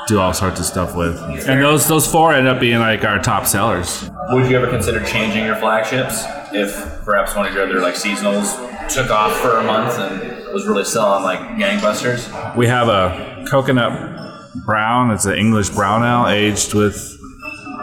do 0.06 0.20
all 0.20 0.34
sorts 0.34 0.60
of 0.60 0.66
stuff 0.66 0.94
with. 0.94 1.18
And 1.48 1.62
those 1.62 1.88
those 1.88 2.10
four 2.10 2.32
end 2.32 2.46
up 2.46 2.60
being 2.60 2.78
like 2.78 3.04
our 3.04 3.18
top 3.18 3.46
sellers. 3.46 4.08
Would 4.30 4.50
you 4.50 4.56
ever 4.56 4.68
consider 4.68 5.02
changing 5.04 5.44
your 5.44 5.56
flagships 5.56 6.24
if 6.52 7.04
perhaps 7.04 7.34
one 7.34 7.46
of 7.46 7.54
your 7.54 7.64
other 7.64 7.80
like 7.80 7.94
seasonals 7.94 8.54
took 8.92 9.10
off 9.10 9.34
for 9.40 9.58
a 9.58 9.64
month 9.64 9.98
and 9.98 10.52
was 10.52 10.66
really 10.66 10.84
selling 10.84 11.24
like 11.24 11.40
gangbusters? 11.58 12.54
We 12.54 12.66
have 12.66 12.88
a 12.88 13.44
coconut 13.48 14.54
brown. 14.64 15.10
It's 15.10 15.24
an 15.24 15.34
English 15.38 15.70
brown 15.70 16.04
ale 16.04 16.32
aged 16.32 16.74
with 16.74 17.13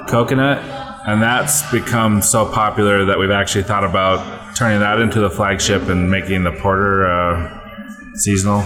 coconut, 0.08 0.60
and 1.08 1.22
that's 1.22 1.70
become 1.72 2.22
so 2.22 2.46
popular 2.52 3.06
that 3.06 3.18
we've 3.20 3.32
actually 3.32 3.64
thought 3.64 3.84
about 3.84 4.56
turning 4.56 4.80
that 4.80 5.00
into 5.00 5.20
the 5.20 5.30
flagship 5.30 5.84
and 5.90 6.10
making 6.12 6.44
the 6.44 6.52
porter 6.52 7.06
uh, 7.08 8.14
seasonal. 8.16 8.64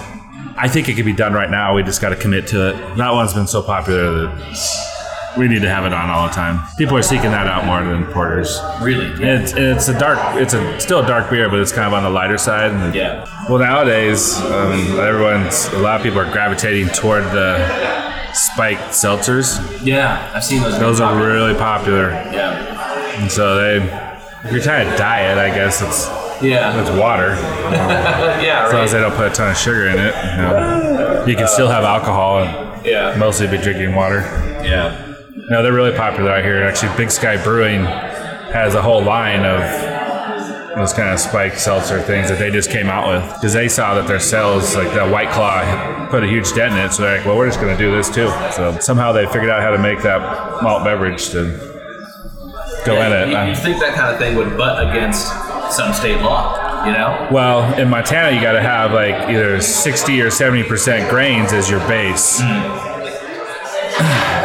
I 0.58 0.68
think 0.68 0.88
it 0.90 0.96
could 0.96 1.06
be 1.06 1.14
done 1.14 1.34
right 1.34 1.50
now. 1.50 1.74
We 1.76 1.84
just 1.84 2.02
got 2.02 2.10
to 2.10 2.16
commit 2.16 2.48
to 2.48 2.70
it. 2.70 2.98
That 2.98 3.12
one's 3.12 3.34
been 3.34 3.48
so 3.48 3.62
popular 3.62 4.28
that 4.28 4.92
we 5.38 5.50
need 5.50 5.64
to 5.64 5.70
have 5.70 5.84
it 5.86 5.92
on 5.92 6.10
all 6.10 6.28
the 6.28 6.34
time. 6.34 6.62
People 6.78 6.96
are 6.98 7.02
seeking 7.02 7.32
that 7.32 7.46
out 7.46 7.66
more 7.66 7.84
than 7.84 8.06
porters. 8.14 8.58
Really? 8.82 9.06
And 9.06 9.44
it's, 9.44 9.52
and 9.52 9.66
it's 9.66 9.90
a 9.90 10.00
dark. 10.00 10.18
It's 10.42 10.54
a 10.54 10.80
still 10.80 11.04
a 11.04 11.08
dark 11.08 11.30
beer, 11.30 11.50
but 11.50 11.60
it's 11.60 11.74
kind 11.74 11.88
of 11.88 11.94
on 11.94 12.04
the 12.04 12.10
lighter 12.10 12.38
side. 12.38 12.72
And 12.72 12.96
Yeah. 12.96 13.26
well, 13.50 13.60
nowadays, 13.60 14.38
um, 14.40 14.98
everyone's 14.98 15.68
a 15.74 15.80
lot 15.80 15.98
of 15.98 16.04
people 16.04 16.20
are 16.22 16.32
gravitating 16.32 16.88
toward 16.90 17.24
the 17.26 17.58
spiked 18.36 18.90
seltzers. 18.92 19.60
Yeah, 19.86 20.32
I've 20.34 20.44
seen 20.44 20.62
those. 20.62 20.80
Those 20.80 21.02
are 21.02 21.12
popular. 21.14 21.34
really 21.34 21.54
popular, 21.56 22.10
Yeah. 22.32 23.22
and 23.22 23.32
so 23.32 23.56
they. 23.56 24.12
If 24.46 24.52
you're 24.52 24.62
trying 24.62 24.90
to 24.92 24.96
diet, 24.98 25.38
I 25.40 25.50
guess 25.50 25.82
it's 25.82 26.08
Yeah. 26.44 26.80
it's 26.80 26.92
water 26.92 27.30
yeah. 28.44 28.66
as 28.68 28.74
long 28.74 28.84
as 28.84 28.92
they 28.92 29.00
don't 29.00 29.16
put 29.16 29.32
a 29.32 29.34
ton 29.34 29.50
of 29.50 29.58
sugar 29.58 29.88
in 29.88 29.98
it. 29.98 30.14
You, 30.16 30.38
know. 30.38 31.24
You 31.26 31.36
can 31.36 31.48
still 31.48 31.68
have 31.68 31.84
alcohol 31.84 32.44
and 32.44 32.86
Yeah. 32.86 33.16
mostly 33.18 33.48
be 33.48 33.58
drinking 33.58 33.96
water. 33.96 34.20
Yeah. 34.64 34.96
No, 35.50 35.64
they're 35.64 35.74
really 35.74 35.96
popular 35.98 36.32
out 36.32 36.44
here. 36.44 36.64
Actually, 36.64 36.96
Big 36.96 37.10
Sky 37.10 37.38
Brewing 37.44 37.86
has 37.86 38.76
a 38.76 38.82
whole 38.84 39.02
line 39.02 39.46
of 39.46 39.62
those 40.76 40.94
kind 40.94 41.10
of 41.10 41.20
spiked 41.20 41.60
seltzer 41.60 42.02
things 42.02 42.30
that 42.30 42.38
they 42.38 42.52
just 42.52 42.70
came 42.70 42.88
out 42.88 43.08
with 43.08 43.34
because 43.36 43.54
they 43.54 43.68
saw 43.70 43.96
that 43.96 44.08
their 44.08 44.20
sales, 44.20 44.76
like 44.76 44.90
that 44.90 45.10
White 45.10 45.30
Claw, 45.30 46.08
put 46.10 46.24
a 46.24 46.28
huge 46.28 46.54
dent 46.54 46.74
in 46.74 46.80
it. 46.80 46.92
So 46.92 47.04
they're 47.04 47.18
like, 47.18 47.26
well, 47.26 47.38
we're 47.38 47.48
just 47.48 47.62
going 47.62 47.76
to 47.76 47.82
do 47.82 47.96
this 47.96 48.10
too. 48.10 48.28
So 48.52 48.78
somehow 48.80 49.12
they 49.12 49.26
figured 49.26 49.50
out 49.50 49.62
how 49.62 49.72
to 49.72 49.78
make 49.78 50.02
that 50.02 50.62
malt 50.62 50.84
beverage 50.84 51.30
to 51.30 51.44
go 52.86 53.02
in 53.02 53.12
it. 53.12 53.30
You, 53.30 53.50
you 53.50 53.56
think 53.56 53.80
that 53.80 53.96
kind 53.96 54.14
of 54.14 54.20
thing 54.20 54.36
would 54.36 54.58
butt 54.58 54.90
against 54.90 55.28
some 55.72 55.94
state 55.94 56.22
law? 56.22 56.86
You 56.86 56.92
know? 56.92 57.28
well, 57.32 57.74
in 57.80 57.90
Montana, 57.90 58.36
you 58.36 58.42
got 58.44 58.52
to 58.52 58.62
have 58.62 58.92
like 58.92 59.30
either 59.30 59.60
60 59.60 60.22
or 60.22 60.28
70% 60.28 61.10
grains 61.10 61.52
as 61.52 61.68
your 61.68 61.80
base. 61.88 62.40
Mm. 62.42 62.92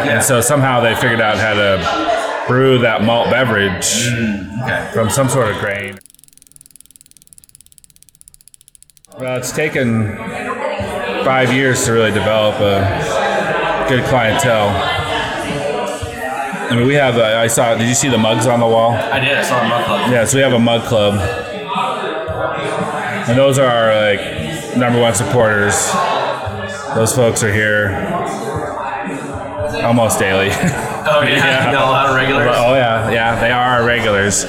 And 0.06 0.24
so 0.24 0.40
somehow 0.40 0.80
they 0.80 0.94
figured 0.94 1.20
out 1.20 1.36
how 1.36 1.52
to 1.52 2.44
brew 2.48 2.78
that 2.78 3.04
malt 3.04 3.30
beverage 3.30 4.08
mm, 4.08 4.62
Okay. 4.62 4.90
from 4.92 5.10
some 5.10 5.28
sort 5.28 5.48
of 5.50 5.58
grain. 5.58 5.98
Well, 9.20 9.36
it's 9.36 9.52
taken 9.52 10.16
five 10.16 11.52
years 11.52 11.84
to 11.84 11.92
really 11.92 12.10
develop 12.10 12.54
a 12.56 13.86
good 13.86 14.02
clientele. 14.06 14.70
I 16.70 16.74
mean, 16.74 16.86
we 16.86 16.94
have. 16.94 17.18
Uh, 17.18 17.36
I 17.36 17.46
saw. 17.46 17.76
Did 17.76 17.86
you 17.86 17.94
see 17.94 18.08
the 18.08 18.16
mugs 18.16 18.46
on 18.46 18.60
the 18.60 18.66
wall? 18.66 18.92
I 18.92 19.20
did. 19.20 19.36
I 19.36 19.42
saw 19.42 19.60
a 19.60 19.68
mug 19.68 19.84
club. 19.84 20.10
Yeah, 20.10 20.24
so 20.24 20.38
we 20.38 20.42
have 20.42 20.54
a 20.54 20.58
mug 20.58 20.84
club, 20.84 21.20
and 23.28 23.36
those 23.36 23.58
are 23.58 23.66
our 23.66 23.94
like 23.94 24.76
number 24.78 24.98
one 24.98 25.14
supporters. 25.14 25.74
Those 26.94 27.14
folks 27.14 27.42
are 27.42 27.52
here 27.52 27.90
almost 29.84 30.18
daily. 30.18 30.48
Oh 31.02 31.22
yeah. 31.22 31.72
Got 31.72 31.82
a 31.88 31.90
lot 31.90 32.10
of 32.10 32.14
regulars. 32.14 32.46
oh 32.50 32.74
yeah, 32.74 33.10
yeah, 33.10 33.40
they 33.40 33.50
are 33.50 33.80
our 33.80 33.84
regulars. 33.86 34.44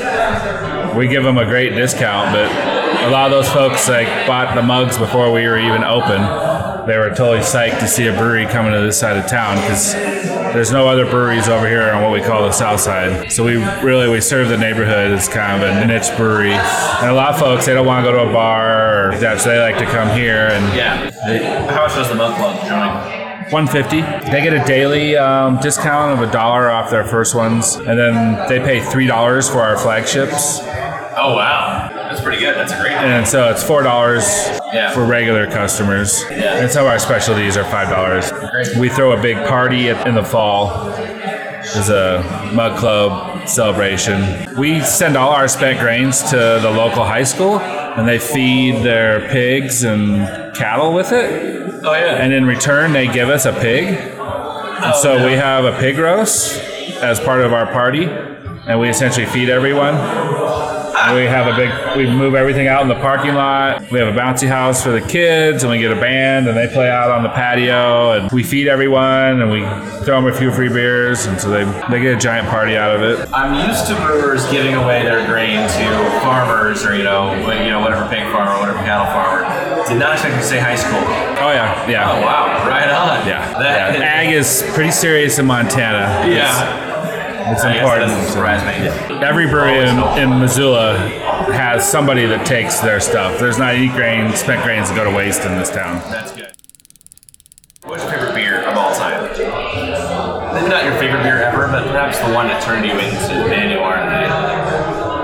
We 0.96 1.08
give 1.08 1.24
them 1.24 1.38
a 1.38 1.46
great 1.46 1.70
discount, 1.70 2.34
but 2.34 2.81
a 3.02 3.10
lot 3.10 3.26
of 3.26 3.32
those 3.32 3.50
folks 3.52 3.88
like 3.90 4.08
bought 4.28 4.56
the 4.56 4.62
mugs 4.62 4.98
before 4.98 5.32
we 5.32 5.46
were 5.48 5.58
even 5.58 5.84
open. 5.84 6.22
They 6.88 6.98
were 6.98 7.10
totally 7.10 7.40
psyched 7.40 7.80
to 7.80 7.88
see 7.88 8.08
a 8.08 8.14
brewery 8.14 8.46
coming 8.46 8.72
to 8.74 8.80
this 8.82 9.00
side 9.00 9.18
of 9.18 9.28
town 9.28 9.56
because 9.58 9.94
there's 9.94 10.72
no 10.72 10.88
other 10.88 11.10
breweries 11.10 11.48
over 11.48 11.68
here 11.68 11.92
on 11.92 12.02
what 12.04 12.12
we 12.12 12.22
call 12.22 12.44
the 12.44 12.52
South 12.52 12.80
Side. 12.80 13.32
So 13.32 13.44
we 13.44 13.56
really 13.84 14.10
we 14.10 14.22
serve 14.22 14.50
the 14.50 14.58
neighborhood 14.58 15.12
as 15.12 15.28
kind 15.28 15.64
of 15.64 15.70
a 15.70 15.86
niche 15.86 16.16
brewery. 16.18 16.54
And 16.54 17.10
a 17.10 17.14
lot 17.14 17.34
of 17.34 17.40
folks 17.40 17.66
they 17.66 17.74
don't 17.74 17.86
want 17.86 18.06
to 18.06 18.12
go 18.12 18.24
to 18.24 18.30
a 18.30 18.34
bar 18.34 19.10
or 19.14 19.18
that, 19.20 19.42
so 19.42 19.50
they 19.50 19.60
like 19.60 19.78
to 19.78 19.86
come 19.86 20.10
here 20.18 20.48
and 20.52 20.76
Yeah. 20.76 21.12
How 21.72 21.84
much 21.84 21.94
does 21.96 22.10
the 22.10 22.16
Mug 22.16 22.36
Club 22.36 22.56
join? 22.68 23.22
150. 23.52 24.02
They 24.32 24.42
get 24.42 24.54
a 24.54 24.64
daily 24.66 25.18
um, 25.18 25.60
discount 25.60 26.20
of 26.20 26.28
a 26.28 26.32
dollar 26.32 26.70
off 26.70 26.90
their 26.90 27.04
first 27.04 27.36
ones, 27.36 27.76
and 27.76 28.00
then 28.00 28.48
they 28.48 28.60
pay 28.60 28.80
three 28.80 29.08
dollars 29.08 29.50
for 29.50 29.60
our 29.62 29.78
flagships, 29.78 30.60
Oh 31.14 31.36
wow, 31.36 31.90
that's 32.68 32.74
pretty 32.74 32.90
good. 32.90 33.02
That's 33.02 33.02
great. 33.02 33.18
and 33.18 33.28
so 33.28 33.50
it's 33.50 33.64
four 33.64 33.84
dollars 33.84 34.24
Yeah. 34.74 34.92
for 34.94 35.06
regular 35.06 35.48
customers. 35.48 36.24
Yeah. 36.30 36.62
And 36.62 36.72
some 36.72 36.86
of 36.86 36.92
our 36.92 37.00
specialties 37.00 37.58
are 37.58 37.64
five 37.66 37.90
dollars. 37.90 38.32
We 38.78 38.90
throw 38.90 39.12
a 39.14 39.22
big 39.22 39.38
party 39.48 39.90
in 39.90 40.14
the 40.16 40.24
fall. 40.24 40.92
There's 41.74 41.90
a 41.90 42.52
mug 42.54 42.78
club 42.80 43.48
celebration. 43.48 44.56
We 44.58 44.82
send 44.82 45.16
all 45.16 45.30
our 45.30 45.48
spent 45.48 45.80
grains 45.80 46.22
to 46.32 46.36
the 46.62 46.72
local 46.72 47.04
high 47.06 47.24
school, 47.24 47.60
and 47.60 48.08
they 48.08 48.18
feed 48.20 48.84
their 48.84 49.28
pigs 49.30 49.84
and 49.84 50.56
cattle 50.56 50.94
with 50.94 51.12
it. 51.12 51.82
Oh 51.84 51.94
yeah. 51.94 52.16
And 52.16 52.34
in 52.34 52.46
return, 52.46 52.94
they 52.94 53.08
give 53.08 53.30
us 53.30 53.46
a 53.46 53.54
pig. 53.54 53.96
Oh, 54.18 54.80
and 54.84 54.96
so 54.96 55.18
yeah. 55.18 55.26
we 55.26 55.32
have 55.34 55.66
a 55.66 55.78
pig 55.80 55.98
roast 55.98 56.60
as 57.02 57.20
part 57.20 57.42
of 57.42 57.54
our 57.54 57.68
party, 57.68 58.06
and 58.06 58.80
we 58.80 58.90
essentially 58.90 59.26
feed 59.28 59.50
everyone. 59.50 59.96
We 61.16 61.26
have 61.26 61.48
a 61.48 61.56
big, 61.56 61.98
we 61.98 62.10
move 62.14 62.36
everything 62.36 62.68
out 62.68 62.82
in 62.82 62.88
the 62.88 62.96
parking 62.96 63.34
lot. 63.34 63.90
We 63.92 64.00
have 64.00 64.08
a 64.14 64.18
bouncy 64.18 64.48
house 64.48 64.82
for 64.84 64.92
the 64.92 65.02
kids, 65.02 65.64
and 65.64 65.72
we 65.72 65.80
get 65.80 65.92
a 65.92 66.00
band, 66.00 66.48
and 66.48 66.58
they 66.58 66.68
play 66.68 66.90
out 66.90 67.10
on 67.12 67.24
the 67.24 67.30
patio, 67.30 68.12
and 68.14 68.32
we 68.32 68.44
feed 68.44 68.68
everyone, 68.68 69.42
and 69.42 69.52
we 69.52 69.62
throw 70.06 70.22
them 70.22 70.28
a 70.28 70.34
few 70.34 70.52
free 70.52 70.70
beers, 70.70 71.26
and 71.26 71.40
so 71.40 71.50
they, 71.50 71.64
they 71.90 72.02
get 72.02 72.16
a 72.16 72.20
giant 72.20 72.48
party 72.48 72.78
out 72.78 72.96
of 72.96 73.02
it. 73.02 73.28
I'm 73.34 73.68
used 73.70 73.88
to 73.88 73.96
brewers 73.96 74.50
giving 74.52 74.76
away 74.76 75.04
their 75.04 75.26
grain 75.28 75.58
to 75.68 76.20
farmers 76.22 76.84
or 76.86 76.96
you 76.96 77.04
know, 77.04 77.34
you 77.52 77.70
know 77.70 77.80
whatever 77.82 78.08
pig 78.10 78.24
farmer, 78.32 78.60
whatever 78.60 78.78
cattle 78.80 79.06
farmer. 79.08 79.42
Did 79.88 80.00
not 80.00 80.14
expect 80.14 80.36
you 80.36 80.42
to 80.42 80.48
say 80.48 80.60
high 80.60 80.76
school. 80.76 81.00
Oh 81.44 81.52
yeah, 81.52 81.90
yeah. 81.90 82.12
Oh 82.12 82.22
wow, 82.22 82.68
right 82.70 82.90
on. 82.90 83.28
Yeah, 83.28 83.52
That, 83.60 83.98
yeah. 84.00 84.06
Ag 84.06 84.34
is 84.34 84.64
pretty 84.74 84.92
serious 84.92 85.40
in 85.40 85.46
Montana. 85.48 86.28
yeah. 86.32 86.86
It's, 86.88 86.91
it's 87.48 87.64
I 87.64 87.76
important. 87.76 88.10
doesn't 88.12 88.32
surprise 88.32 88.62
me. 88.64 88.88
Every 89.26 89.48
brewery 89.48 89.78
in, 89.88 89.98
in 90.32 90.40
Missoula 90.40 90.98
has 91.54 91.90
somebody 91.90 92.26
that 92.26 92.46
takes 92.46 92.80
their 92.80 93.00
stuff. 93.00 93.40
There's 93.40 93.58
not 93.58 93.76
any 93.76 93.90
grain, 93.90 94.34
spent 94.34 94.64
grains 94.64 94.90
that 94.90 94.96
go 94.96 95.04
to 95.04 95.16
waste 95.16 95.42
in 95.46 95.56
this 95.56 95.70
town. 95.70 96.02
That's 96.10 96.32
good. 96.32 96.52
What's 97.84 98.04
your 98.04 98.12
favorite 98.14 98.36
beer 98.36 98.62
of 98.64 98.78
all 98.78 98.94
time? 98.96 99.24
Maybe 100.54 100.70
not 100.70 100.84
your 100.84 100.94
favorite 101.00 101.24
beer 101.24 101.42
ever, 101.42 101.68
but 101.68 101.84
perhaps 101.88 102.20
the 102.20 102.32
one 102.34 102.48
that 102.48 102.62
turned 102.64 102.86
you 102.86 102.92
into 102.94 103.34
the 103.42 103.48
man 103.50 103.72
you 103.72 103.80
are 103.80 103.98
today. 104.04 104.28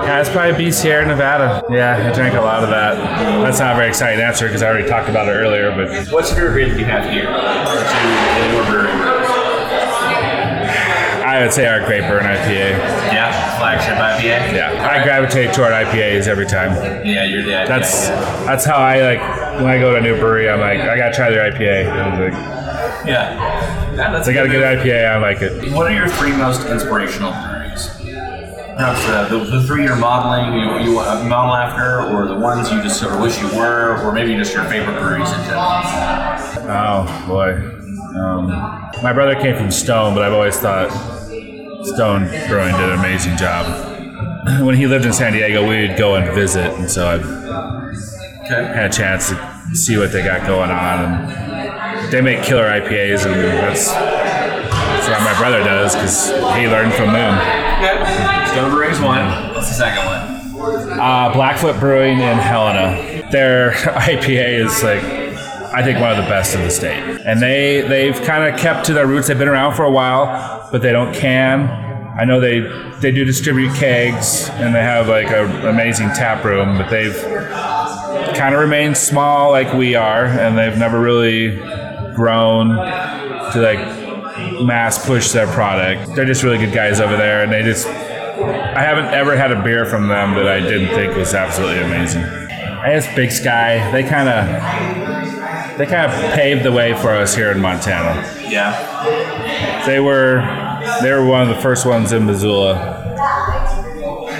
Yeah, 0.08 0.20
it's 0.20 0.30
probably 0.30 0.56
B 0.56 0.70
Sierra 0.72 1.06
Nevada. 1.06 1.62
Yeah, 1.70 2.08
I 2.10 2.14
drank 2.14 2.34
a 2.34 2.40
lot 2.40 2.62
of 2.64 2.70
that. 2.70 2.96
That's 3.42 3.58
not 3.60 3.74
a 3.74 3.76
very 3.76 3.88
exciting 3.88 4.20
answer 4.20 4.46
because 4.46 4.62
I 4.62 4.68
already 4.68 4.88
talked 4.88 5.08
about 5.10 5.28
it 5.28 5.32
earlier, 5.32 5.70
but 5.70 6.08
What's 6.10 6.34
your 6.34 6.48
favorite 6.54 6.56
beer 6.56 6.68
that 6.74 6.78
you 6.78 6.84
have 6.86 7.04
here? 7.12 7.26
To 7.28 8.56
your 8.56 8.64
brewery 8.64 8.96
brews? 8.96 9.17
I 11.38 11.42
would 11.42 11.52
say 11.52 11.68
our 11.68 11.86
Great 11.86 12.00
Burn 12.00 12.24
IPA. 12.24 12.70
Yeah, 13.14 13.58
flagship 13.58 13.94
IPA. 13.94 14.56
Yeah, 14.56 14.90
I 14.90 15.04
gravitate 15.04 15.54
toward 15.54 15.70
IPAs 15.70 16.26
every 16.26 16.46
time. 16.46 16.74
Yeah, 17.06 17.24
you're 17.26 17.44
the 17.44 17.52
IPA. 17.52 17.68
That's 17.68 18.08
that's 18.08 18.64
how 18.64 18.76
I 18.76 19.00
like 19.02 19.20
when 19.60 19.66
I 19.66 19.78
go 19.78 19.92
to 19.92 19.98
a 19.98 20.00
new 20.00 20.18
brewery. 20.18 20.50
I'm 20.50 20.58
like, 20.58 20.80
I 20.80 20.96
gotta 20.96 21.14
try 21.14 21.30
their 21.30 21.48
IPA. 21.52 21.92
And 21.92 22.24
like, 22.24 22.32
yeah. 23.06 23.94
yeah 23.94 24.10
that's 24.10 24.26
they 24.26 24.34
got 24.34 24.46
a 24.46 24.48
good. 24.48 24.64
IPA. 24.64 25.12
I 25.12 25.18
like 25.18 25.40
it. 25.40 25.72
What 25.72 25.86
are 25.86 25.94
your 25.94 26.08
three 26.08 26.32
most 26.32 26.66
inspirational 26.66 27.30
breweries? 27.30 27.88
Perhaps 28.74 29.06
uh, 29.06 29.28
the, 29.28 29.38
the 29.38 29.62
three 29.64 29.84
you're 29.84 29.94
modeling, 29.94 30.54
you, 30.54 30.90
you 30.90 30.94
model 30.96 31.54
after, 31.54 32.02
or 32.12 32.26
the 32.26 32.38
ones 32.38 32.70
you 32.72 32.82
just 32.82 32.98
sort 32.98 33.12
of 33.12 33.20
wish 33.20 33.40
you 33.40 33.46
were, 33.56 34.04
or 34.04 34.12
maybe 34.12 34.34
just 34.34 34.52
your 34.52 34.64
favorite 34.64 35.00
breweries 35.00 35.30
in 35.30 35.38
general. 35.44 35.62
Oh 36.66 37.24
boy. 37.28 37.78
Um, 38.18 38.48
my 39.02 39.12
brother 39.12 39.34
came 39.36 39.56
from 39.56 39.70
Stone, 39.70 40.14
but 40.14 40.24
I've 40.24 40.32
always 40.32 40.56
thought 40.56 40.90
Stone 41.94 42.28
Brewing 42.48 42.74
did 42.76 42.88
an 42.90 42.98
amazing 42.98 43.36
job. 43.36 43.94
When 44.64 44.74
he 44.76 44.86
lived 44.86 45.04
in 45.04 45.12
San 45.12 45.32
Diego, 45.34 45.68
we 45.68 45.86
would 45.86 45.98
go 45.98 46.14
and 46.16 46.32
visit, 46.34 46.72
and 46.74 46.90
so 46.90 47.06
I've 47.06 47.26
Okay. 48.50 48.64
had 48.74 48.86
a 48.86 48.92
chance 48.92 49.28
to 49.28 49.76
see 49.76 49.98
what 49.98 50.10
they 50.10 50.22
got 50.24 50.46
going 50.46 50.70
on. 50.70 51.04
And 51.04 52.12
they 52.12 52.22
make 52.22 52.42
killer 52.42 52.64
IPAs, 52.64 53.26
and 53.26 53.34
that's, 53.34 53.92
that's 53.92 55.08
what 55.08 55.20
my 55.20 55.38
brother 55.38 55.58
does 55.62 55.94
because 55.94 56.28
he 56.56 56.66
learned 56.66 56.94
from 56.94 57.12
them. 57.12 57.34
Okay. 57.78 58.46
Stone 58.52 58.70
Brewing's 58.70 59.00
one. 59.00 59.52
What's 59.54 59.68
the 59.68 59.74
second 59.74 60.06
one? 60.06 60.98
Uh, 60.98 61.30
Blackfoot 61.34 61.78
Brewing 61.78 62.20
in 62.20 62.38
Helena. 62.38 63.28
Their 63.30 63.72
IPA 63.72 64.64
is 64.64 64.82
like, 64.82 65.02
I 65.72 65.82
think 65.82 66.00
one 66.00 66.10
of 66.10 66.16
the 66.16 66.28
best 66.28 66.54
in 66.54 66.62
the 66.62 66.70
state. 66.70 67.20
And 67.24 67.40
they 67.42 67.82
they've 67.82 68.16
kind 68.22 68.44
of 68.44 68.58
kept 68.58 68.86
to 68.86 68.94
their 68.94 69.06
roots. 69.06 69.28
They've 69.28 69.38
been 69.38 69.48
around 69.48 69.74
for 69.74 69.84
a 69.84 69.90
while, 69.90 70.68
but 70.72 70.82
they 70.82 70.92
don't 70.92 71.14
can. 71.14 71.68
I 72.18 72.24
know 72.24 72.40
they 72.40 72.60
they 73.00 73.12
do 73.12 73.24
distribute 73.24 73.74
kegs 73.74 74.48
and 74.54 74.74
they 74.74 74.80
have 74.80 75.08
like 75.08 75.28
an 75.28 75.66
amazing 75.66 76.08
tap 76.08 76.44
room, 76.44 76.78
but 76.78 76.90
they've 76.90 77.14
kind 78.34 78.54
of 78.54 78.60
remained 78.60 78.96
small 78.96 79.50
like 79.50 79.72
we 79.72 79.94
are, 79.94 80.24
and 80.24 80.58
they've 80.58 80.76
never 80.78 81.00
really 81.00 81.56
grown 82.14 82.68
to 82.68 83.60
like 83.60 83.78
mass 84.64 85.04
push 85.06 85.30
their 85.30 85.46
product. 85.48 86.14
They're 86.14 86.24
just 86.24 86.42
really 86.42 86.58
good 86.58 86.74
guys 86.74 87.00
over 87.00 87.16
there, 87.16 87.42
and 87.42 87.52
they 87.52 87.62
just 87.62 87.86
I 87.86 88.82
haven't 88.82 89.06
ever 89.06 89.36
had 89.36 89.52
a 89.52 89.62
beer 89.62 89.86
from 89.86 90.08
them 90.08 90.34
that 90.34 90.46
I 90.46 90.60
didn't 90.60 90.94
think 90.94 91.16
was 91.16 91.34
absolutely 91.34 91.82
amazing. 91.82 92.22
I 92.22 92.90
guess 92.90 93.12
Big 93.16 93.30
Sky, 93.30 93.90
they 93.90 94.04
kind 94.04 94.28
of 94.28 95.07
they 95.78 95.86
kind 95.86 96.10
of 96.10 96.34
paved 96.34 96.64
the 96.64 96.72
way 96.72 96.92
for 96.94 97.10
us 97.10 97.34
here 97.34 97.50
in 97.50 97.60
Montana. 97.60 98.20
Yeah. 98.48 99.84
They 99.86 100.00
were 100.00 100.40
they 101.02 101.12
were 101.12 101.24
one 101.24 101.42
of 101.42 101.48
the 101.48 101.60
first 101.62 101.86
ones 101.86 102.12
in 102.12 102.26
Missoula, 102.26 102.74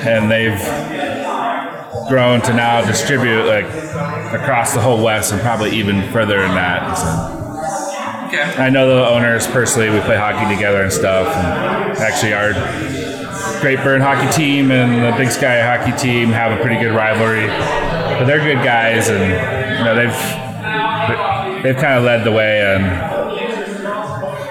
and 0.05 0.31
they've 0.31 0.59
grown 2.09 2.40
to 2.42 2.53
now 2.55 2.85
distribute 2.85 3.44
like 3.46 3.66
across 4.33 4.74
the 4.74 4.81
whole 4.81 5.03
West 5.03 5.33
and 5.33 5.40
probably 5.40 5.70
even 5.70 6.03
further 6.12 6.40
than 6.40 6.55
that. 6.55 6.94
So 6.94 7.35
Okay. 8.29 8.42
I 8.62 8.68
know 8.68 8.87
the 8.87 9.09
owners 9.09 9.46
personally. 9.46 9.88
We 9.88 10.01
play 10.01 10.18
hockey 10.18 10.55
together 10.55 10.83
and 10.83 10.92
stuff. 10.92 11.35
And 11.35 11.98
actually, 11.98 12.35
our 12.35 12.53
Great 13.62 13.83
Burn 13.83 14.03
hockey 14.03 14.31
team 14.37 14.70
and 14.70 15.03
the 15.03 15.16
Big 15.16 15.31
Sky 15.31 15.62
hockey 15.62 15.96
team 15.96 16.29
have 16.29 16.53
a 16.53 16.61
pretty 16.61 16.79
good 16.79 16.94
rivalry. 16.94 17.46
But 17.46 18.27
they're 18.27 18.44
good 18.44 18.62
guys, 18.62 19.09
and 19.09 19.22
you 19.79 19.85
know 19.85 19.94
they've 19.94 20.48
they've 21.62 21.77
kind 21.77 21.94
of 21.99 22.05
led 22.05 22.25
the 22.25 22.33
way 22.33 22.75
on 22.75 22.83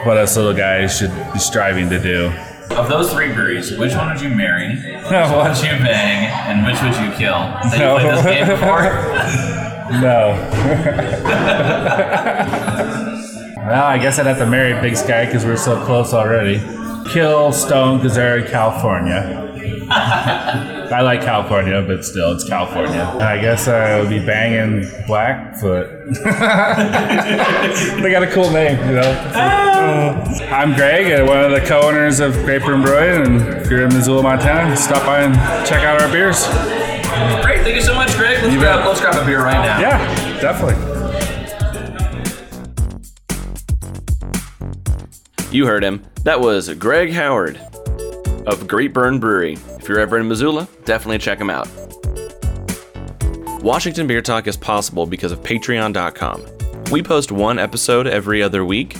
what 0.05 0.17
us 0.17 0.35
little 0.37 0.53
guys 0.53 0.95
should 0.97 1.11
be 1.33 1.39
striving 1.39 1.89
to 1.89 1.99
do. 1.99 2.31
Of 2.75 2.87
those 2.89 3.11
three 3.11 3.33
breweries, 3.33 3.71
which 3.77 3.93
one 3.95 4.09
would 4.13 4.21
you 4.21 4.29
marry? 4.29 4.75
Which 4.97 5.03
What? 5.11 5.31
one 5.31 5.49
would 5.49 5.57
you 5.63 5.71
bang? 5.83 6.27
And 6.47 6.63
which 6.65 6.79
would 6.83 6.95
you 7.03 7.11
kill? 7.17 7.33
Have 7.33 7.73
you 7.73 7.79
No. 7.79 7.97
played 7.97 8.13
this 8.13 8.25
game 8.25 8.47
before? 8.47 8.91
No. 9.89 10.35
well, 13.57 13.85
I 13.85 13.97
guess 13.97 14.19
I'd 14.19 14.25
have 14.25 14.37
to 14.39 14.45
marry 14.45 14.73
Big 14.81 14.97
Sky 14.97 15.25
because 15.25 15.45
we're 15.45 15.55
so 15.55 15.81
close 15.85 16.13
already. 16.13 16.59
Kill 17.09 17.53
Stone 17.53 17.99
because 17.99 18.15
they're 18.15 18.39
in 18.39 18.47
California. 18.51 19.45
I 20.89 21.01
like 21.01 21.21
California, 21.21 21.81
but 21.85 22.05
still, 22.05 22.31
it's 22.33 22.47
California. 22.47 23.01
I 23.19 23.39
guess 23.39 23.67
I 23.67 23.99
would 23.99 24.09
be 24.09 24.19
banging 24.25 24.89
Blackfoot. 25.05 25.89
they 26.13 28.11
got 28.11 28.23
a 28.23 28.31
cool 28.31 28.49
name, 28.51 28.79
you 28.87 28.95
know. 28.95 29.11
I'm 30.49 30.73
Greg, 30.75 31.11
uh, 31.19 31.25
one 31.25 31.43
of 31.43 31.51
the 31.51 31.59
co-owners 31.67 32.19
of 32.21 32.33
Great 32.45 32.61
Burn 32.61 32.81
Brewing, 32.81 33.25
and 33.25 33.41
if 33.61 33.69
you're 33.69 33.85
in 33.85 33.93
Missoula, 33.93 34.23
Montana, 34.23 34.77
stop 34.77 35.05
by 35.05 35.23
and 35.23 35.35
check 35.67 35.83
out 35.83 36.01
our 36.01 36.09
beers. 36.11 36.45
Great, 37.43 37.61
thank 37.63 37.75
you 37.75 37.81
so 37.81 37.93
much, 37.93 38.15
Greg. 38.15 38.41
Let's 38.41 38.53
You 38.53 38.59
grab, 38.59 38.79
bet. 38.79 38.87
let's 38.87 39.01
grab 39.01 39.21
a 39.21 39.25
beer 39.25 39.43
right 39.43 39.61
now. 39.65 39.79
Yeah, 39.79 40.39
definitely. 40.41 40.75
You 45.51 45.65
heard 45.65 45.83
him. 45.83 46.03
That 46.23 46.39
was 46.41 46.69
Greg 46.75 47.11
Howard 47.13 47.59
of 48.47 48.67
Great 48.67 48.93
Burn 48.93 49.19
Brewery. 49.19 49.57
If 49.77 49.87
you're 49.87 49.99
ever 49.99 50.17
in 50.17 50.27
Missoula, 50.27 50.67
definitely 50.85 51.19
check 51.19 51.37
them 51.37 51.49
out. 51.51 51.67
Washington 53.61 54.07
Beer 54.07 54.21
Talk 54.21 54.47
is 54.47 54.57
possible 54.57 55.05
because 55.05 55.31
of 55.31 55.41
Patreon.com. 55.41 56.45
We 56.91 57.03
post 57.03 57.31
one 57.31 57.59
episode 57.59 58.07
every 58.07 58.41
other 58.41 58.63
week, 58.63 58.95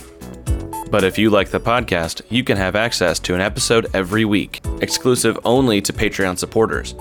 but 0.91 1.03
if 1.03 1.17
you 1.17 1.29
like 1.29 1.49
the 1.49 1.59
podcast, 1.59 2.21
you 2.29 2.43
can 2.43 2.57
have 2.57 2.75
access 2.75 3.19
to 3.19 3.33
an 3.35 3.41
episode 3.41 3.87
every 3.93 4.25
week, 4.25 4.61
exclusive 4.81 5.39
only 5.45 5.81
to 5.81 5.93
Patreon 5.93 6.37
supporters. 6.37 6.93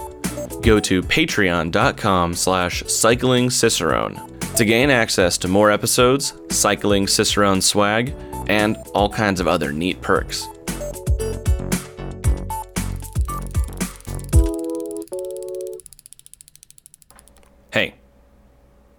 Go 0.63 0.79
to 0.81 1.03
patreon.com 1.03 2.35
slash 2.35 2.85
cycling 2.87 3.51
cicerone. 3.51 4.33
to 4.57 4.65
gain 4.65 4.89
access 4.89 5.37
to 5.37 5.49
more 5.49 5.71
episodes, 5.71 6.33
Cycling 6.49 7.07
Cicerone 7.07 7.61
swag, 7.61 8.15
and 8.49 8.77
all 8.95 9.11
kinds 9.11 9.39
of 9.39 9.47
other 9.47 9.71
neat 9.71 10.01
perks. 10.01 10.47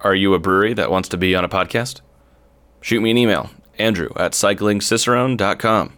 Are 0.08 0.16
you 0.16 0.34
a 0.34 0.40
brewery 0.40 0.74
that 0.74 0.90
wants 0.90 1.10
to 1.10 1.18
be 1.18 1.36
on 1.36 1.44
a 1.44 1.50
podcast? 1.50 2.00
Shoot 2.80 3.02
me 3.02 3.12
an 3.12 3.18
email, 3.18 3.50
andrew 3.78 4.10
at 4.16 4.32
cyclingcicerone.com. 4.32 5.97